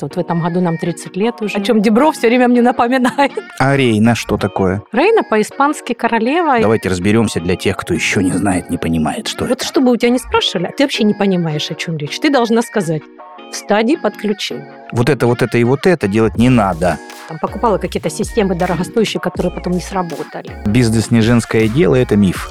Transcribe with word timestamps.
Вот 0.00 0.16
в 0.16 0.18
этом 0.18 0.42
году 0.42 0.60
нам 0.60 0.76
30 0.78 1.16
лет 1.16 1.40
уже. 1.40 1.56
О 1.56 1.60
чем 1.60 1.80
Дебро 1.80 2.12
все 2.12 2.28
время 2.28 2.48
мне 2.48 2.62
напоминает. 2.62 3.32
А 3.58 3.76
Рейна 3.76 4.14
что 4.14 4.36
такое? 4.36 4.82
Рейна 4.92 5.22
по-испански 5.22 5.92
королева. 5.92 6.58
Давайте 6.60 6.88
разберемся 6.88 7.40
для 7.40 7.56
тех, 7.56 7.76
кто 7.76 7.94
еще 7.94 8.22
не 8.22 8.32
знает, 8.32 8.70
не 8.70 8.76
понимает, 8.78 9.28
что 9.28 9.44
вот 9.44 9.52
это. 9.52 9.64
чтобы 9.64 9.92
у 9.92 9.96
тебя 9.96 10.10
не 10.10 10.18
спрашивали, 10.18 10.66
а 10.66 10.72
ты 10.72 10.84
вообще 10.84 11.04
не 11.04 11.14
понимаешь, 11.14 11.70
о 11.70 11.74
чем 11.74 11.96
речь. 11.96 12.18
Ты 12.18 12.30
должна 12.30 12.62
сказать 12.62 13.02
в 13.50 13.56
стадии 13.56 13.96
подключения. 13.96 14.72
Вот 14.92 15.08
это, 15.08 15.26
вот 15.26 15.42
это 15.42 15.58
и 15.58 15.64
вот 15.64 15.86
это 15.86 16.08
делать 16.08 16.36
не 16.36 16.48
надо. 16.48 16.98
Там 17.28 17.38
покупала 17.38 17.78
какие-то 17.78 18.10
системы 18.10 18.54
дорогостоящие, 18.54 19.20
которые 19.20 19.52
потом 19.52 19.72
не 19.74 19.80
сработали. 19.80 20.50
Бизнес 20.66 21.10
не 21.10 21.20
женское 21.20 21.68
дело, 21.68 21.94
это 21.94 22.16
миф. 22.16 22.50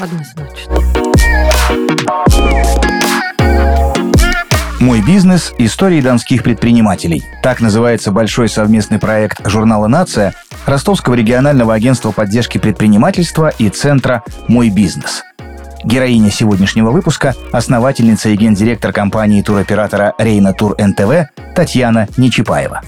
Однозначно. 0.00 0.74
«Мой 4.84 5.00
бизнес. 5.00 5.54
Истории 5.56 6.02
донских 6.02 6.42
предпринимателей». 6.42 7.24
Так 7.42 7.62
называется 7.62 8.12
большой 8.12 8.50
совместный 8.50 8.98
проект 8.98 9.40
журнала 9.48 9.86
«Нация», 9.86 10.34
Ростовского 10.66 11.14
регионального 11.14 11.72
агентства 11.72 12.10
поддержки 12.10 12.58
предпринимательства 12.58 13.48
и 13.48 13.70
Центра 13.70 14.22
«Мой 14.46 14.68
бизнес». 14.68 15.22
Героиня 15.84 16.30
сегодняшнего 16.30 16.90
выпуска– 16.90 17.34
основательница 17.52 18.28
и 18.28 18.36
гендиректор 18.36 18.92
компании 18.92 19.40
туроператора 19.40 20.12
«Рейна 20.18 20.52
Тур 20.52 20.76
НТВ» 20.78 21.30
Татьяна 21.56 22.06
Нечипаева. 22.18 22.82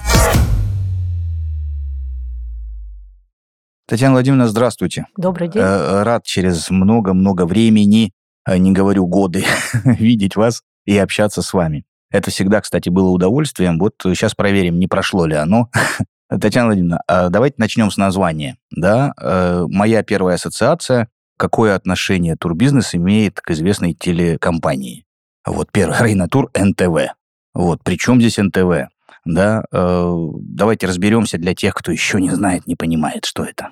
Татьяна 3.87 4.13
Владимировна, 4.13 4.47
здравствуйте. 4.47 5.07
Добрый 5.17 5.47
день. 5.47 5.63
Э, 5.63 6.03
Рад 6.03 6.25
через 6.25 6.69
много-много 6.69 7.47
времени, 7.47 8.11
э, 8.47 8.57
не 8.57 8.71
говорю 8.71 9.07
годы, 9.07 9.45
видеть 9.83 10.35
вас 10.35 10.61
и 10.85 10.95
общаться 10.95 11.41
с 11.41 11.53
вами. 11.53 11.86
Это 12.09 12.31
всегда, 12.31 12.61
кстати, 12.61 12.89
было 12.89 13.09
удовольствием. 13.09 13.79
Вот 13.79 13.95
сейчас 14.01 14.33
проверим, 14.33 14.79
не 14.79 14.87
прошло 14.87 15.25
ли 15.25 15.35
оно. 15.35 15.69
Татьяна 16.29 16.67
Владимировна, 16.67 17.01
а 17.07 17.29
давайте 17.29 17.55
начнем 17.57 17.89
с 17.89 17.97
названия. 17.97 18.57
Да, 18.71 19.13
э, 19.19 19.65
моя 19.67 20.03
первая 20.03 20.35
ассоциация. 20.35 21.09
Какое 21.37 21.75
отношение 21.75 22.35
турбизнес 22.35 22.95
имеет 22.95 23.39
к 23.41 23.51
известной 23.51 23.93
телекомпании? 23.93 25.05
Вот 25.45 25.71
первый 25.71 25.97
Рейна 26.01 26.27
Тур 26.27 26.49
НТВ. 26.57 27.13
Вот, 27.53 27.79
причем 27.83 28.19
здесь 28.19 28.37
НТВ? 28.37 28.89
Да, 29.25 29.65
э, 29.71 30.13
давайте 30.41 30.87
разберемся 30.87 31.37
для 31.37 31.53
тех, 31.53 31.73
кто 31.73 31.91
еще 31.91 32.19
не 32.21 32.29
знает, 32.31 32.67
не 32.67 32.75
понимает, 32.75 33.25
что 33.25 33.43
это. 33.43 33.71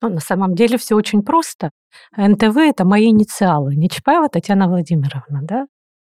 Ну, 0.00 0.10
на 0.10 0.20
самом 0.20 0.54
деле 0.54 0.78
все 0.78 0.94
очень 0.94 1.22
просто. 1.22 1.70
НТВ– 2.16 2.56
это 2.56 2.84
мои 2.84 3.08
инициалы. 3.08 3.74
Нечапаева 3.74 4.28
Татьяна 4.28 4.68
Владимировна, 4.68 5.40
да? 5.42 5.66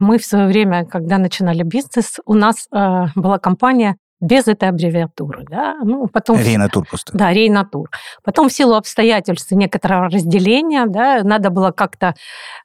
Мы 0.01 0.19
в 0.19 0.25
свое 0.25 0.49
время, 0.49 0.85
когда 0.85 1.19
начинали 1.19 1.63
бизнес, 1.63 2.19
у 2.25 2.35
нас 2.35 2.67
э, 2.73 3.05
была 3.15 3.39
компания 3.39 3.97
без 4.21 4.49
этой 4.49 4.69
аббревиатуры, 4.69 5.45
да, 5.49 5.77
ну, 5.83 6.07
потом... 6.07 6.39
Рейнатур 6.39 6.87
просто. 6.87 7.17
Да, 7.17 7.33
Рейнатур. 7.33 7.89
Потом 8.23 8.49
в 8.49 8.53
силу 8.53 8.75
обстоятельств 8.75 9.51
некоторого 9.53 10.09
разделения, 10.09 10.87
да, 10.87 11.23
надо 11.23 11.51
было 11.51 11.71
как-то 11.71 12.15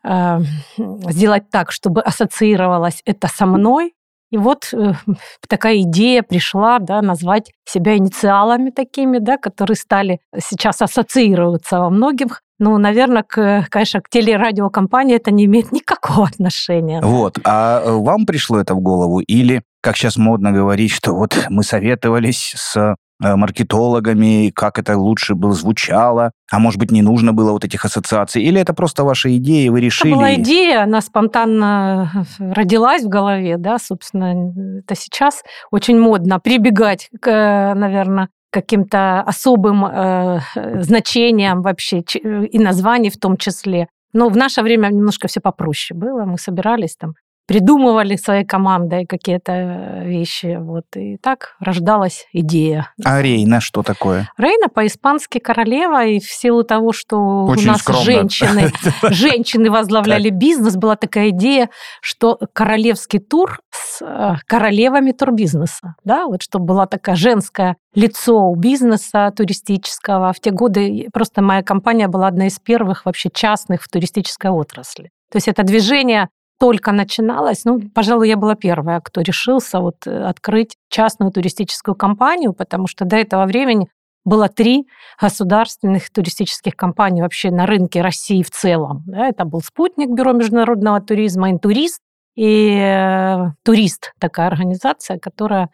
э, 0.03 0.39
сделать 0.77 1.49
так, 1.49 1.71
чтобы 1.71 2.01
ассоциировалось 2.01 3.01
это 3.05 3.27
со 3.27 3.45
мной, 3.45 3.93
и 4.35 4.37
вот 4.37 4.73
э, 4.73 4.93
такая 5.47 5.81
идея 5.81 6.21
пришла, 6.21 6.79
да, 6.79 7.01
назвать 7.01 7.51
себя 7.65 7.95
инициалами 7.95 8.69
такими, 8.69 9.19
да, 9.19 9.37
которые 9.37 9.77
стали 9.77 10.19
сейчас 10.37 10.81
ассоциироваться 10.81 11.79
во 11.79 11.89
многих. 11.89 12.41
Ну, 12.59 12.77
наверное, 12.77 13.23
к, 13.23 13.65
конечно, 13.69 14.01
к 14.01 14.09
телерадиокомпании 14.09 15.15
это 15.15 15.31
не 15.31 15.45
имеет 15.45 15.71
никакого 15.71 16.27
отношения. 16.27 17.01
Вот. 17.01 17.39
А 17.45 17.81
э, 17.81 17.91
вам 17.91 18.25
пришло 18.25 18.59
это 18.59 18.75
в 18.75 18.81
голову? 18.81 19.19
Или, 19.19 19.63
как 19.81 19.95
сейчас 19.95 20.17
модно 20.17 20.51
говорить, 20.51 20.91
что 20.91 21.13
вот 21.13 21.45
мы 21.49 21.63
советовались 21.63 22.53
с 22.57 22.95
маркетологами, 23.19 24.51
как 24.53 24.79
это 24.79 24.97
лучше 24.97 25.35
было 25.35 25.53
звучало, 25.53 26.31
а 26.51 26.59
может 26.59 26.79
быть, 26.79 26.91
не 26.91 27.01
нужно 27.01 27.33
было 27.33 27.51
вот 27.51 27.63
этих 27.63 27.85
ассоциаций, 27.85 28.43
или 28.43 28.59
это 28.59 28.73
просто 28.73 29.03
ваша 29.03 29.35
идея, 29.37 29.67
и 29.67 29.69
вы 29.69 29.81
решили... 29.81 30.11
Это 30.11 30.19
была 30.19 30.35
идея, 30.35 30.83
она 30.83 31.01
спонтанно 31.01 32.25
родилась 32.39 33.03
в 33.03 33.09
голове, 33.09 33.57
да, 33.57 33.77
собственно, 33.79 34.53
это 34.79 34.95
сейчас 34.95 35.43
очень 35.71 35.99
модно 35.99 36.39
прибегать 36.39 37.09
к, 37.21 37.73
наверное, 37.75 38.29
каким-то 38.51 39.19
особым 39.21 39.85
э, 39.85 40.39
значением 40.79 41.61
вообще 41.61 41.99
и 41.99 42.57
названий 42.57 43.09
в 43.09 43.17
том 43.17 43.35
числе. 43.35 43.87
Но 44.13 44.29
в 44.29 44.37
наше 44.37 44.61
время 44.61 44.87
немножко 44.87 45.27
все 45.27 45.41
попроще 45.41 45.99
было. 45.99 46.23
Мы 46.23 46.37
собирались 46.37 46.95
там 46.95 47.15
придумывали 47.47 48.15
своей 48.15 48.45
командой 48.45 49.05
какие-то 49.05 49.51
э, 49.51 50.07
вещи. 50.07 50.57
Вот. 50.59 50.85
И 50.95 51.17
так 51.17 51.55
рождалась 51.59 52.27
идея. 52.33 52.91
А 53.03 53.21
Рейна 53.21 53.61
что 53.61 53.83
такое? 53.83 54.29
Рейна 54.37 54.67
по-испански 54.69 55.37
королева, 55.39 56.05
и 56.05 56.19
в 56.19 56.29
силу 56.29 56.63
того, 56.63 56.91
что 56.91 57.45
Очень 57.45 57.69
у 57.69 57.71
нас 57.71 57.81
скромно. 57.81 58.03
женщины, 58.03 58.71
женщины 59.03 59.69
возглавляли 59.69 60.29
бизнес, 60.29 60.75
была 60.75 60.95
такая 60.95 61.29
идея, 61.29 61.69
что 62.01 62.39
королевский 62.53 63.19
тур 63.19 63.59
с 63.71 64.01
э, 64.01 64.35
королевами 64.47 65.11
турбизнеса. 65.11 65.95
Да? 66.03 66.25
Вот 66.25 66.41
чтобы 66.41 66.65
была 66.65 66.87
такая 66.87 67.15
женское 67.15 67.75
лицо 67.93 68.49
у 68.49 68.55
бизнеса 68.55 69.31
туристического. 69.35 70.33
В 70.33 70.39
те 70.39 70.51
годы 70.51 71.07
просто 71.13 71.41
моя 71.41 71.63
компания 71.63 72.07
была 72.07 72.27
одна 72.27 72.47
из 72.47 72.59
первых 72.59 73.05
вообще 73.05 73.29
частных 73.31 73.83
в 73.83 73.87
туристической 73.87 74.51
отрасли. 74.51 75.11
То 75.31 75.37
есть 75.37 75.47
это 75.47 75.63
движение 75.63 76.29
только 76.59 76.91
начиналось, 76.91 77.65
ну, 77.65 77.81
пожалуй, 77.93 78.29
я 78.29 78.37
была 78.37 78.55
первая, 78.55 79.01
кто 79.01 79.21
решился 79.21 79.79
вот 79.79 80.07
э, 80.07 80.23
открыть 80.23 80.77
частную 80.89 81.31
туристическую 81.31 81.95
компанию, 81.95 82.53
потому 82.53 82.87
что 82.87 83.05
до 83.05 83.17
этого 83.17 83.45
времени 83.45 83.89
было 84.23 84.47
три 84.49 84.87
государственных 85.21 86.09
туристических 86.11 86.75
компаний 86.75 87.21
вообще 87.21 87.51
на 87.51 87.65
рынке 87.65 88.01
России 88.01 88.41
в 88.41 88.49
целом. 88.49 89.03
Да, 89.05 89.27
это 89.27 89.45
был 89.45 89.61
«Спутник», 89.61 90.09
Бюро 90.09 90.31
международного 90.31 90.99
туризма, 91.01 91.51
«Интурист» 91.51 91.99
и 92.35 92.75
э, 92.75 93.51
«Турист», 93.63 94.13
такая 94.19 94.47
организация, 94.47 95.19
которая 95.19 95.69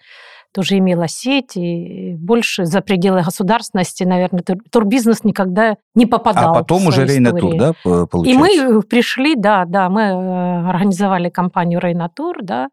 тоже 0.53 0.78
имела 0.78 1.07
сеть, 1.07 1.56
и 1.56 2.16
больше 2.17 2.66
за 2.66 2.81
пределы 2.81 3.22
государственности, 3.23 4.03
наверное, 4.03 4.41
тур, 4.44 4.57
турбизнес 4.72 5.23
никогда 5.23 5.75
не 5.95 6.06
попадал. 6.06 6.51
А 6.56 6.59
потом 6.59 6.84
в 6.84 6.88
уже 6.88 7.06
своей 7.06 7.12
Рейна 7.19 7.28
истории. 7.29 7.41
Тур, 7.41 7.59
да, 7.59 7.73
п- 7.84 8.03
И 8.03 8.07
получается? 8.07 8.69
мы 8.69 8.81
пришли, 8.84 9.35
да, 9.35 9.66
да, 9.66 9.89
мы 9.89 10.01
э, 10.01 10.69
организовали 10.69 11.29
компанию 11.29 11.79
Рейнатур, 11.79 12.38
да. 12.41 12.67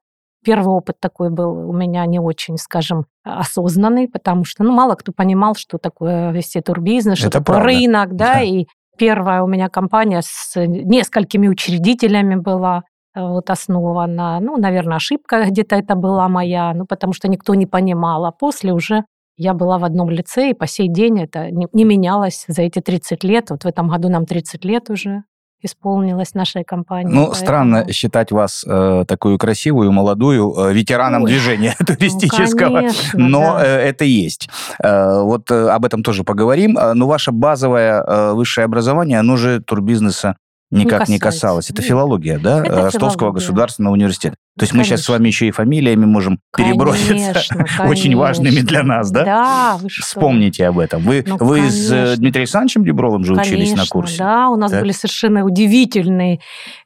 Первый 0.45 0.69
опыт 0.69 0.97
такой 1.01 1.31
был 1.31 1.69
у 1.69 1.73
меня 1.73 2.07
не 2.07 2.21
очень, 2.21 2.57
скажем, 2.59 3.07
осознанный, 3.25 4.09
потому 4.09 4.45
что, 4.45 4.63
ну, 4.65 4.73
мало 4.73 4.95
кто 4.95 5.13
понимал, 5.13 5.55
что 5.57 5.79
такое 5.79 6.31
вести 6.33 6.61
турбизнес, 6.61 7.19
что 7.19 7.27
Это 7.29 7.39
такое 7.41 7.57
правда. 7.57 7.73
рынок, 7.73 8.17
да, 8.17 8.35
Да. 8.35 8.41
и 8.43 8.67
первая 8.97 9.43
у 9.43 9.47
меня 9.47 9.69
компания 9.69 10.21
с 10.25 10.53
несколькими 10.57 11.49
учредителями 11.49 12.35
была 12.37 12.83
вот 13.21 13.51
основана. 13.51 14.39
Ну, 14.41 14.57
наверное, 14.57 14.97
ошибка 14.97 15.45
где-то 15.47 15.77
это 15.77 15.95
была 15.95 16.29
моя, 16.29 16.73
ну, 16.75 16.87
потому 16.87 17.13
что 17.13 17.29
никто 17.29 17.55
не 17.55 17.67
понимал. 17.67 18.25
А 18.25 18.33
после 18.33 18.73
уже 18.73 19.05
я 19.37 19.55
была 19.55 19.79
в 19.79 19.85
одном 19.85 20.11
лице, 20.11 20.51
и 20.51 20.55
по 20.55 20.67
сей 20.67 20.89
день 20.89 21.21
это 21.23 21.51
не, 21.51 21.67
не 21.73 21.85
менялось 21.85 22.45
за 22.49 22.63
эти 22.63 22.81
30 22.81 23.23
лет. 23.25 23.51
Вот 23.51 23.65
в 23.65 23.67
этом 23.67 23.89
году 23.89 24.09
нам 24.09 24.27
30 24.27 24.65
лет 24.65 24.91
уже 24.91 25.23
исполнилось 25.61 26.35
нашей 26.35 26.63
компании. 26.63 27.13
Ну, 27.13 27.27
поэтому- 27.27 27.35
странно 27.35 27.93
считать 27.93 28.31
вас 28.31 28.65
э, 28.65 29.05
такую 29.09 29.39
красивую, 29.39 29.91
молодую, 29.91 30.55
э, 30.57 30.73
ветераном 30.73 31.25
Ой, 31.25 31.31
движения 31.31 31.75
Ну, 31.81 31.87
туристического. 31.87 32.77
конечно, 32.79 33.19
Но 33.19 33.41
да. 33.59 33.65
э, 33.67 33.89
это 33.89 34.05
есть. 34.05 34.49
Э, 34.81 35.21
вот 35.23 35.51
э, 35.51 35.69
об 35.69 35.85
этом 35.85 36.03
тоже 36.05 36.23
поговорим. 36.23 36.79
Э, 36.79 36.95
Но 36.95 37.09
ваше 37.09 37.33
базовое 37.33 38.01
э, 38.03 38.33
высшее 38.35 38.67
образование, 38.67 39.19
оно 39.19 39.37
же 39.37 39.61
турбизнес 39.61 40.25
никак 40.71 41.09
не 41.09 41.19
касается. 41.19 41.41
касалось. 41.41 41.71
Это 41.71 41.81
Нет. 41.83 41.89
филология, 41.89 42.39
да? 42.39 42.61
Это 42.65 42.83
Ростовского 42.83 43.11
филология. 43.31 43.35
государственного 43.41 43.93
университета. 43.95 44.37
То 44.59 44.65
есть 44.65 44.75
мы 44.75 44.83
сейчас 44.85 45.03
с 45.03 45.07
Конечно. 45.07 45.15
вами 45.15 45.27
еще 45.29 45.47
и 45.47 45.51
фамилиями 45.53 46.05
можем 46.05 46.41
переброситься. 46.57 47.43
Конечно, 47.55 47.67
Очень 47.89 48.17
важными 48.17 48.49
конечно. 48.57 48.69
для 48.69 48.83
нас, 48.83 49.11
да? 49.11 49.25
Да, 49.25 49.79
вы 49.81 49.89
что? 49.89 50.03
Вспомните 50.03 50.67
об 50.67 50.79
этом. 50.81 51.03
Вы, 51.03 51.25
Ну, 51.27 51.37
вы 51.37 51.71
с 51.71 51.87
э, 51.87 51.95
конечно. 51.95 52.17
Дмитрием 52.17 52.43
Александровичем 52.43 52.85
Дебровым 52.85 53.25
же 53.25 53.35
учились 53.35 53.71
на 53.71 53.77
Конечно, 53.77 53.93
курсе. 53.93 54.19
Да, 54.19 54.49
у 54.51 54.57
нас 54.57 54.71
Так. 54.73 54.81
были 54.81 54.93
совершенно 54.93 55.45
удивительные 55.45 56.41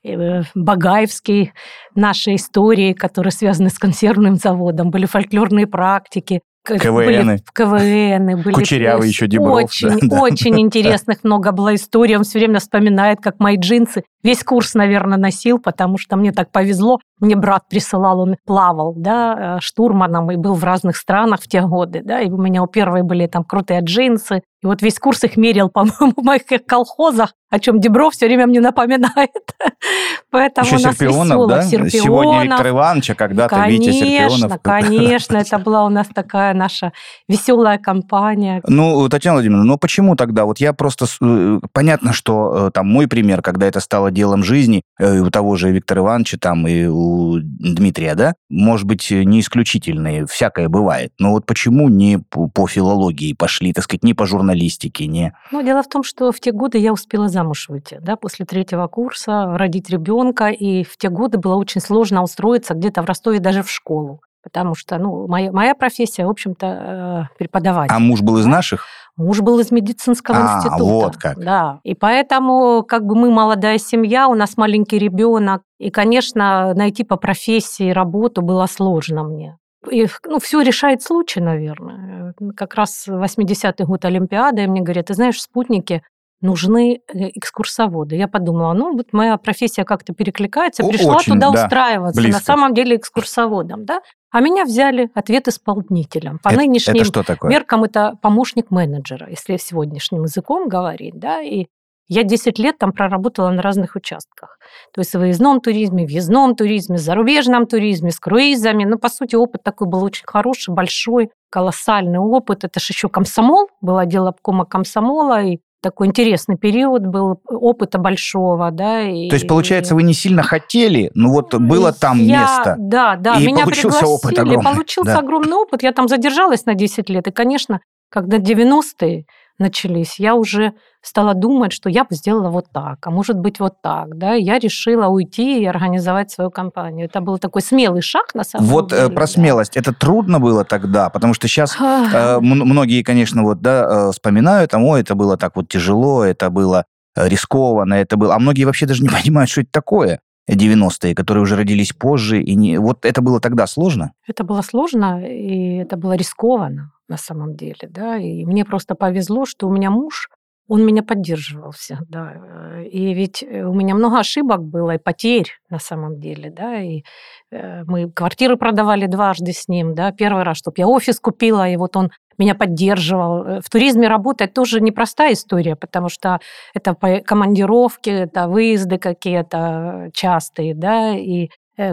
э, 0.05 0.43
багаевские 0.55 1.53
наши 1.95 2.35
истории, 2.35 2.93
которые 2.93 3.33
связаны 3.33 3.71
с 3.71 3.79
консервным 3.79 4.37
заводом. 4.37 4.91
Были 4.91 5.07
фольклорные 5.07 5.67
практики. 5.67 6.41
КВНы. 6.65 6.93
Были 6.93 7.43
КВНы. 7.53 8.37
Были 8.37 8.55
Кучерявый 8.55 9.09
еще 9.09 9.27
Дебров, 9.27 9.55
Очень, 9.65 10.09
да, 10.09 10.17
да. 10.17 10.23
очень 10.23 10.61
интересных 10.61 11.25
много 11.25 11.53
было 11.53 11.75
историй. 11.75 12.17
Он 12.17 12.25
все 12.25 12.39
время 12.39 12.61
вспоминает, 12.61 13.21
как 13.21 13.41
мои 13.41 13.57
джинсы 13.57 14.05
весь 14.23 14.45
курс, 14.45 14.75
наверное, 14.75 15.19
носил, 15.19 15.59
потому 15.59 15.99
что 15.99 16.17
мне 16.17 16.33
так 16.33 16.51
повезло. 16.51 17.01
Мне 17.21 17.37
брат 17.37 17.69
присылал, 17.69 18.21
он 18.21 18.37
плавал, 18.45 18.95
да, 18.97 19.57
э, 19.57 19.61
штурманом 19.61 20.31
и 20.33 20.37
был 20.37 20.55
в 20.55 20.65
разных 20.65 20.97
странах 20.97 21.41
в 21.41 21.49
те 21.49 21.63
годы, 21.63 22.03
да, 22.05 22.21
и 22.21 22.31
у 22.31 22.37
меня 22.37 22.63
у 22.63 22.67
первой 22.67 23.03
были 23.03 23.27
там 23.27 23.45
крутые 23.45 23.81
джинсы, 23.81 24.43
и 24.63 24.67
вот 24.67 24.81
весь 24.81 24.99
курс 24.99 25.25
их 25.25 25.37
мерил, 25.37 25.69
по-моему, 25.73 26.15
в 26.17 26.25
моих 26.25 26.43
колхозах, 26.67 27.35
о 27.51 27.59
чем 27.59 27.81
Дебров 27.81 28.15
все 28.15 28.27
время 28.27 28.47
мне 28.47 28.61
напоминает. 28.61 29.31
Поэтому 30.31 30.67
Еще 30.67 30.77
у 30.77 30.81
нас 30.81 30.97
Серпионов, 30.97 31.27
весело. 31.27 31.49
да? 31.49 31.63
Серпионов. 31.63 31.93
Сегодня 31.93 32.43
Виктор 32.45 32.69
Иванович, 32.69 33.11
а 33.11 33.15
когда-то 33.15 33.57
конечно, 33.57 33.91
Витя 33.91 33.99
Серпионов. 33.99 34.63
Конечно, 34.63 35.37
это 35.39 35.59
была 35.59 35.85
у 35.85 35.89
нас 35.89 36.07
такая 36.15 36.55
наша 36.55 36.93
веселая 37.29 37.79
компания. 37.79 38.63
Ну, 38.67 39.09
Татьяна 39.09 39.37
Владимировна, 39.37 39.65
ну 39.65 39.79
почему 39.79 40.17
тогда? 40.17 40.45
Вот 40.45 40.59
я 40.59 40.73
просто... 40.73 41.07
Э, 41.21 41.59
понятно, 41.73 42.13
что 42.13 42.69
э, 42.69 42.71
там 42.71 42.87
мой 42.87 43.09
пример, 43.09 43.43
когда 43.43 43.67
это 43.67 43.81
стало 43.81 44.11
делом 44.13 44.43
жизни, 44.43 44.83
э, 44.99 45.21
у 45.21 45.31
того 45.31 45.57
же 45.57 45.71
Виктора 45.71 46.03
Ивановича 46.03 46.39
там 46.41 46.67
и 46.67 46.87
у 46.87 47.39
Дмитрия, 47.41 48.15
да, 48.15 48.35
может 48.49 48.87
быть, 48.87 49.11
не 49.11 49.41
исключительные, 49.41 50.27
всякое 50.27 50.69
бывает. 50.69 51.13
Но 51.19 51.33
вот 51.33 51.47
почему 51.47 51.89
не 51.89 52.19
по 52.19 52.67
филологии 52.67 53.33
пошли, 53.33 53.73
так 53.73 53.85
сказать, 53.85 54.05
не 54.05 54.15
по 54.15 54.27
журналистике, 54.27 55.07
не... 55.07 55.35
Ну, 55.51 55.63
дело 55.63 55.83
в 55.83 55.89
том, 55.89 56.03
что 56.03 56.33
в 56.33 56.41
те 56.41 56.53
годы 56.53 56.79
я 56.79 56.93
успела 56.93 57.29
замуж 57.29 57.69
выйти, 57.69 57.99
да, 58.01 58.17
после 58.17 58.47
третьего 58.47 58.87
курса, 58.87 59.57
родить 59.57 59.91
ребенка, 59.91 60.49
и 60.49 60.85
в 60.85 60.97
те 60.97 61.09
годы 61.09 61.39
было 61.39 61.57
очень 61.57 61.81
сложно 61.81 62.23
устроиться 62.23 62.75
где-то 62.75 63.03
в 63.03 63.07
Ростове 63.07 63.41
даже 63.41 63.63
в 63.63 63.71
школу 63.71 64.21
потому 64.43 64.75
что, 64.75 64.99
ну, 64.99 65.27
моя, 65.29 65.53
моя 65.53 65.75
профессия, 65.75 66.27
в 66.27 66.31
общем-то, 66.31 66.67
э, 66.67 67.37
преподаватель. 67.39 67.95
А 67.95 67.99
муж 67.99 68.21
был 68.23 68.39
из 68.39 68.47
наших? 68.47 68.87
Муж 69.17 69.41
был 69.41 69.59
из 69.59 69.71
медицинского 69.71 70.39
а, 70.39 70.57
института. 70.57 70.85
вот 70.85 71.17
как. 71.17 71.39
Да, 71.39 71.81
и 71.85 71.95
поэтому, 71.95 72.83
как 72.83 73.05
бы 73.05 73.15
мы 73.15 73.31
молодая 73.31 73.79
семья, 73.79 74.27
у 74.29 74.35
нас 74.35 74.57
маленький 74.57 74.99
ребенок, 74.99 75.63
и, 75.79 75.91
конечно, 75.91 76.73
найти 76.75 77.05
по 77.05 77.17
профессии 77.17 77.91
работу 77.91 78.41
было 78.41 78.67
сложно 78.67 79.23
мне. 79.23 79.59
И, 79.91 80.07
ну, 80.27 80.39
все 80.39 80.61
решает 80.61 81.03
случай, 81.03 81.41
наверное. 81.41 82.35
Как 82.57 82.75
раз 82.75 83.07
80-й 83.09 83.85
год 83.85 84.05
Олимпиады, 84.05 84.63
и 84.63 84.67
мне 84.67 84.81
говорят, 84.81 85.07
ты 85.07 85.15
знаешь, 85.15 85.43
спутники 85.43 86.03
нужны 86.43 87.01
э, 87.09 87.29
экскурсоводы. 87.35 88.17
Я 88.17 88.29
подумала, 88.29 88.73
ну, 88.75 88.95
вот 88.97 89.13
моя 89.13 89.37
профессия 89.39 89.85
как-то 89.85 90.13
перекликается, 90.13 90.85
пришла 90.85 91.17
Очень, 91.17 91.35
туда 91.35 91.51
да, 91.51 91.65
устраиваться, 91.65 92.21
близко. 92.21 92.39
на 92.39 92.45
самом 92.45 92.75
деле 92.75 92.97
экскурсоводом, 92.97 93.85
да. 93.85 94.03
А 94.31 94.41
меня 94.41 94.65
взяли 94.65 95.11
ответ 95.15 95.49
исполнителем. 95.49 96.39
По 96.39 96.49
это, 96.49 96.59
нынешним 96.59 96.97
это 96.97 97.05
что 97.05 97.23
такое? 97.23 97.51
меркам 97.51 97.85
это 97.85 98.15
помощник 98.21 98.71
менеджера, 98.71 99.29
если 99.31 99.57
сегодняшним 99.57 100.25
языком 100.25 100.69
говорить, 100.69 101.19
да, 101.19 101.41
и 101.41 101.67
я 102.09 102.25
10 102.25 102.59
лет 102.59 102.79
там 102.79 102.93
проработала 102.93 103.51
на 103.51 103.63
разных 103.63 103.97
участках. 103.97 104.59
То 104.93 105.01
есть 105.01 105.15
в 105.15 105.19
выездном 105.19 105.61
туризме, 105.61 106.05
въездном 106.05 106.57
туризме, 106.57 106.99
зарубежном 106.99 107.67
туризме, 107.67 108.11
с 108.11 108.19
круизами. 108.19 108.85
Ну, 108.85 108.99
по 108.99 109.09
сути, 109.09 109.35
опыт 109.35 109.63
такой 109.63 109.89
был 109.89 110.03
очень 110.03 110.25
хороший, 110.27 110.75
большой, 110.75 111.31
колоссальный 111.49 112.19
опыт. 112.19 112.65
Это 112.65 112.81
же 112.81 112.89
еще 112.91 113.09
комсомол, 113.09 113.69
было 113.81 114.05
дело 114.05 114.31
обкома 114.31 114.67
комсомола, 114.67 115.43
и 115.43 115.61
такой 115.83 116.07
интересный 116.07 116.57
период 116.57 117.07
был 117.07 117.41
опыта 117.45 117.99
большого, 117.99 118.71
да. 118.71 119.03
И, 119.03 119.29
То 119.29 119.35
есть, 119.35 119.47
получается, 119.47 119.95
вы 119.95 120.03
не 120.05 120.15
сильно 120.15 120.43
хотели, 120.43 121.11
но 121.15 121.31
вот 121.31 121.55
было 121.55 121.93
там 121.93 122.19
я, 122.19 122.41
место. 122.41 122.77
Да, 122.79 123.17
да, 123.17 123.35
и 123.35 123.47
меня 123.47 123.65
получился 123.65 123.99
пригласили, 123.99 124.09
опыт 124.09 124.39
огромный. 124.39 124.65
получился 124.65 125.13
да. 125.13 125.19
огромный 125.19 125.57
опыт. 125.57 125.83
Я 125.83 125.93
там 125.93 126.09
задержалась 126.09 126.65
на 126.65 126.75
10 126.75 127.11
лет, 127.11 127.27
и, 127.27 127.31
конечно, 127.33 127.81
когда 128.09 128.39
90-е 128.39 129.27
начались, 129.59 130.19
я 130.19 130.35
уже 130.35 130.73
стала 131.03 131.35
думать, 131.35 131.73
что 131.73 131.89
я 131.89 132.05
бы 132.05 132.15
сделала 132.15 132.51
вот 132.51 132.67
так, 132.73 132.99
а 133.07 133.11
может 133.11 133.39
быть 133.39 133.59
вот 133.61 133.83
так, 133.83 134.17
да, 134.17 134.35
я 134.35 134.59
решила 134.59 135.07
уйти 135.07 135.63
и 135.63 135.67
организовать 135.67 136.31
свою 136.31 136.51
компанию. 136.51 137.07
Это 137.07 137.21
был 137.21 137.39
такой 137.39 137.63
смелый 137.63 138.03
шаг, 138.03 138.35
на 138.35 138.45
самом 138.45 138.67
вот, 138.67 138.91
деле. 138.91 139.05
Вот 139.05 139.15
про 139.15 139.23
да. 139.23 139.27
смелость, 139.27 139.77
это 139.77 139.93
трудно 139.93 140.39
было 140.39 140.65
тогда, 140.65 141.11
потому 141.11 141.35
что 141.35 141.49
сейчас 141.49 141.77
э, 141.81 142.39
многие, 142.41 143.03
конечно, 143.03 143.43
вот, 143.43 143.61
да, 143.61 144.09
э, 144.09 144.13
вспоминают, 144.13 144.71
там, 144.71 144.85
ой, 144.85 145.01
это 145.01 145.15
было 145.15 145.37
так 145.37 145.57
вот 145.57 145.69
тяжело, 145.69 146.25
это 146.25 146.51
было 146.51 146.85
э, 147.17 147.29
рискованно, 147.29 147.95
это 147.95 148.17
было, 148.17 148.35
а 148.35 148.39
многие 148.39 148.65
вообще 148.65 148.87
даже 148.87 149.03
не 149.03 149.09
понимают, 149.23 149.51
что 149.51 149.63
это 149.63 149.71
такое. 149.73 150.21
90-е, 150.51 151.15
которые 151.15 151.43
уже 151.43 151.55
родились 151.55 151.93
позже, 151.93 152.43
и 152.43 152.57
не... 152.57 152.79
вот 152.79 153.05
это 153.05 153.23
было 153.23 153.41
тогда 153.41 153.67
сложно? 153.69 154.13
Это 154.27 154.43
было 154.43 154.61
сложно, 154.63 155.25
и 155.25 155.77
это 155.77 155.97
было 155.97 156.15
рискованно 156.15 156.92
на 157.13 157.19
самом 157.19 157.55
деле, 157.55 157.89
да, 157.91 158.17
и 158.17 158.47
мне 158.47 158.65
просто 158.65 158.95
повезло, 158.95 159.45
что 159.45 159.69
у 159.69 159.71
меня 159.71 159.91
муж 159.91 160.31
он 160.69 160.87
меня 160.87 161.03
поддерживал 161.03 161.73
всегда. 161.73 162.33
Э, 162.35 162.85
и 162.85 163.13
ведь 163.13 163.43
э, 163.43 163.63
у 163.65 163.75
меня 163.75 163.95
много 163.95 164.21
ошибок 164.21 164.63
было 164.63 164.93
и 164.95 164.99
потерь 164.99 165.51
на 165.69 165.79
самом 165.79 166.19
деле, 166.19 166.51
да, 166.51 166.81
и 166.81 167.03
э, 167.51 167.83
мы 167.85 168.11
квартиры 168.11 168.57
продавали 168.57 169.07
дважды 169.07 169.53
с 169.53 169.69
ним, 169.69 169.95
да, 169.95 170.13
первый 170.13 170.45
раз, 170.45 170.57
чтобы 170.57 170.77
я 170.79 170.89
офис 170.89 171.21
купила, 171.21 171.69
и 171.69 171.77
вот 171.77 171.95
он 171.97 172.11
меня 172.39 172.55
поддерживал. 172.55 173.61
В 173.61 173.69
туризме 173.71 174.09
работать 174.09 174.55
тоже 174.55 174.81
непростая 174.81 175.35
история, 175.35 175.77
потому 175.77 176.09
что 176.09 176.41
это 176.73 176.95
командировки, 176.95 178.09
это 178.09 178.49
выезды 178.49 178.97
какие-то 178.97 180.09
частые, 180.15 180.75
да, 180.75 181.15
и 181.17 181.49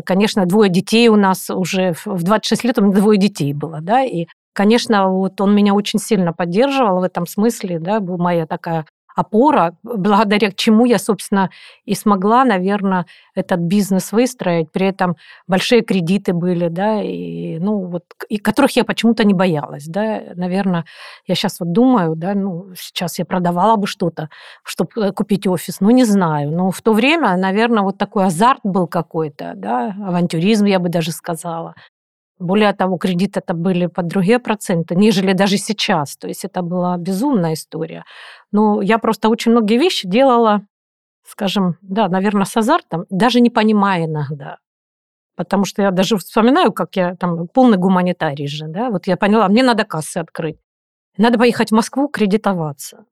Конечно, 0.05 0.45
двое 0.45 0.69
детей 0.69 1.07
у 1.07 1.15
нас 1.15 1.49
уже 1.49 1.93
в 2.03 2.21
26 2.21 2.63
лет 2.65 2.77
у 2.77 2.81
меня 2.81 2.95
двое 2.95 3.17
детей 3.17 3.53
было, 3.53 3.79
да, 3.81 4.03
и 4.03 4.25
Конечно, 4.53 5.09
вот 5.09 5.39
он 5.41 5.55
меня 5.55 5.73
очень 5.73 5.99
сильно 5.99 6.33
поддерживал 6.33 6.99
в 6.99 7.03
этом 7.03 7.25
смысле, 7.25 7.79
да, 7.79 7.99
был 7.99 8.17
моя 8.17 8.45
такая 8.45 8.85
опора, 9.19 9.75
благодаря 9.83 10.51
чему 10.51 10.85
я, 10.85 10.97
собственно, 10.97 11.49
и 11.85 11.93
смогла, 11.95 12.45
наверное, 12.45 13.05
этот 13.35 13.59
бизнес 13.59 14.11
выстроить. 14.11 14.71
При 14.71 14.87
этом 14.87 15.17
большие 15.47 15.81
кредиты 15.81 16.33
были, 16.33 16.67
да, 16.69 17.01
и, 17.01 17.59
ну, 17.59 17.85
вот, 17.85 18.03
и 18.29 18.37
которых 18.37 18.75
я 18.75 18.83
почему-то 18.83 19.23
не 19.23 19.33
боялась, 19.33 19.85
да. 19.87 20.21
Наверное, 20.35 20.85
я 21.27 21.35
сейчас 21.35 21.59
вот 21.59 21.71
думаю, 21.71 22.15
да, 22.15 22.33
ну, 22.33 22.67
сейчас 22.77 23.19
я 23.19 23.25
продавала 23.25 23.75
бы 23.75 23.87
что-то, 23.87 24.29
чтобы 24.63 24.91
э, 24.97 25.11
купить 25.11 25.47
офис, 25.47 25.81
ну, 25.81 25.89
не 25.91 26.05
знаю. 26.05 26.51
Но 26.51 26.71
в 26.71 26.81
то 26.81 26.93
время, 26.93 27.35
наверное, 27.37 27.83
вот 27.83 27.97
такой 27.97 28.25
азарт 28.25 28.61
был 28.63 28.87
какой-то, 28.87 29.53
да, 29.55 29.95
авантюризм, 30.05 30.65
я 30.65 30.79
бы 30.79 30.89
даже 30.89 31.11
сказала. 31.11 31.75
Более 32.39 32.71
того, 32.73 32.97
кредиты 32.97 33.41
это 33.41 33.53
были 33.53 33.87
под 33.87 34.07
другие 34.07 34.39
проценты, 34.39 34.95
нежели 34.95 35.33
даже 35.33 35.57
сейчас. 35.57 36.15
То 36.15 36.27
есть 36.27 36.45
это 36.45 36.61
была 36.61 36.97
безумная 36.97 37.53
история. 37.53 38.05
Но 38.51 38.81
я 38.81 38.97
просто 38.97 39.29
очень 39.29 39.51
многие 39.51 39.77
вещи 39.77 40.07
делала, 40.07 40.61
скажем, 41.23 41.77
да, 41.81 42.07
наверное, 42.07 42.45
с 42.45 42.55
азартом, 42.55 43.05
даже 43.09 43.41
не 43.41 43.49
понимая 43.49 44.05
иногда. 44.05 44.57
Потому 45.35 45.65
что 45.65 45.81
я 45.81 45.91
даже 45.91 46.17
вспоминаю, 46.17 46.71
как 46.71 46.95
я 46.95 47.15
там 47.15 47.47
полный 47.47 47.77
гуманитарий 47.77 48.47
же, 48.47 48.67
да, 48.67 48.89
вот 48.89 49.07
я 49.07 49.17
поняла, 49.17 49.47
мне 49.49 49.63
надо 49.63 49.83
кассы 49.83 50.17
открыть. 50.17 50.57
Надо 51.17 51.37
поехать 51.37 51.69
в 51.69 51.75
Москву 51.75 52.07
кредитоваться 52.07 53.05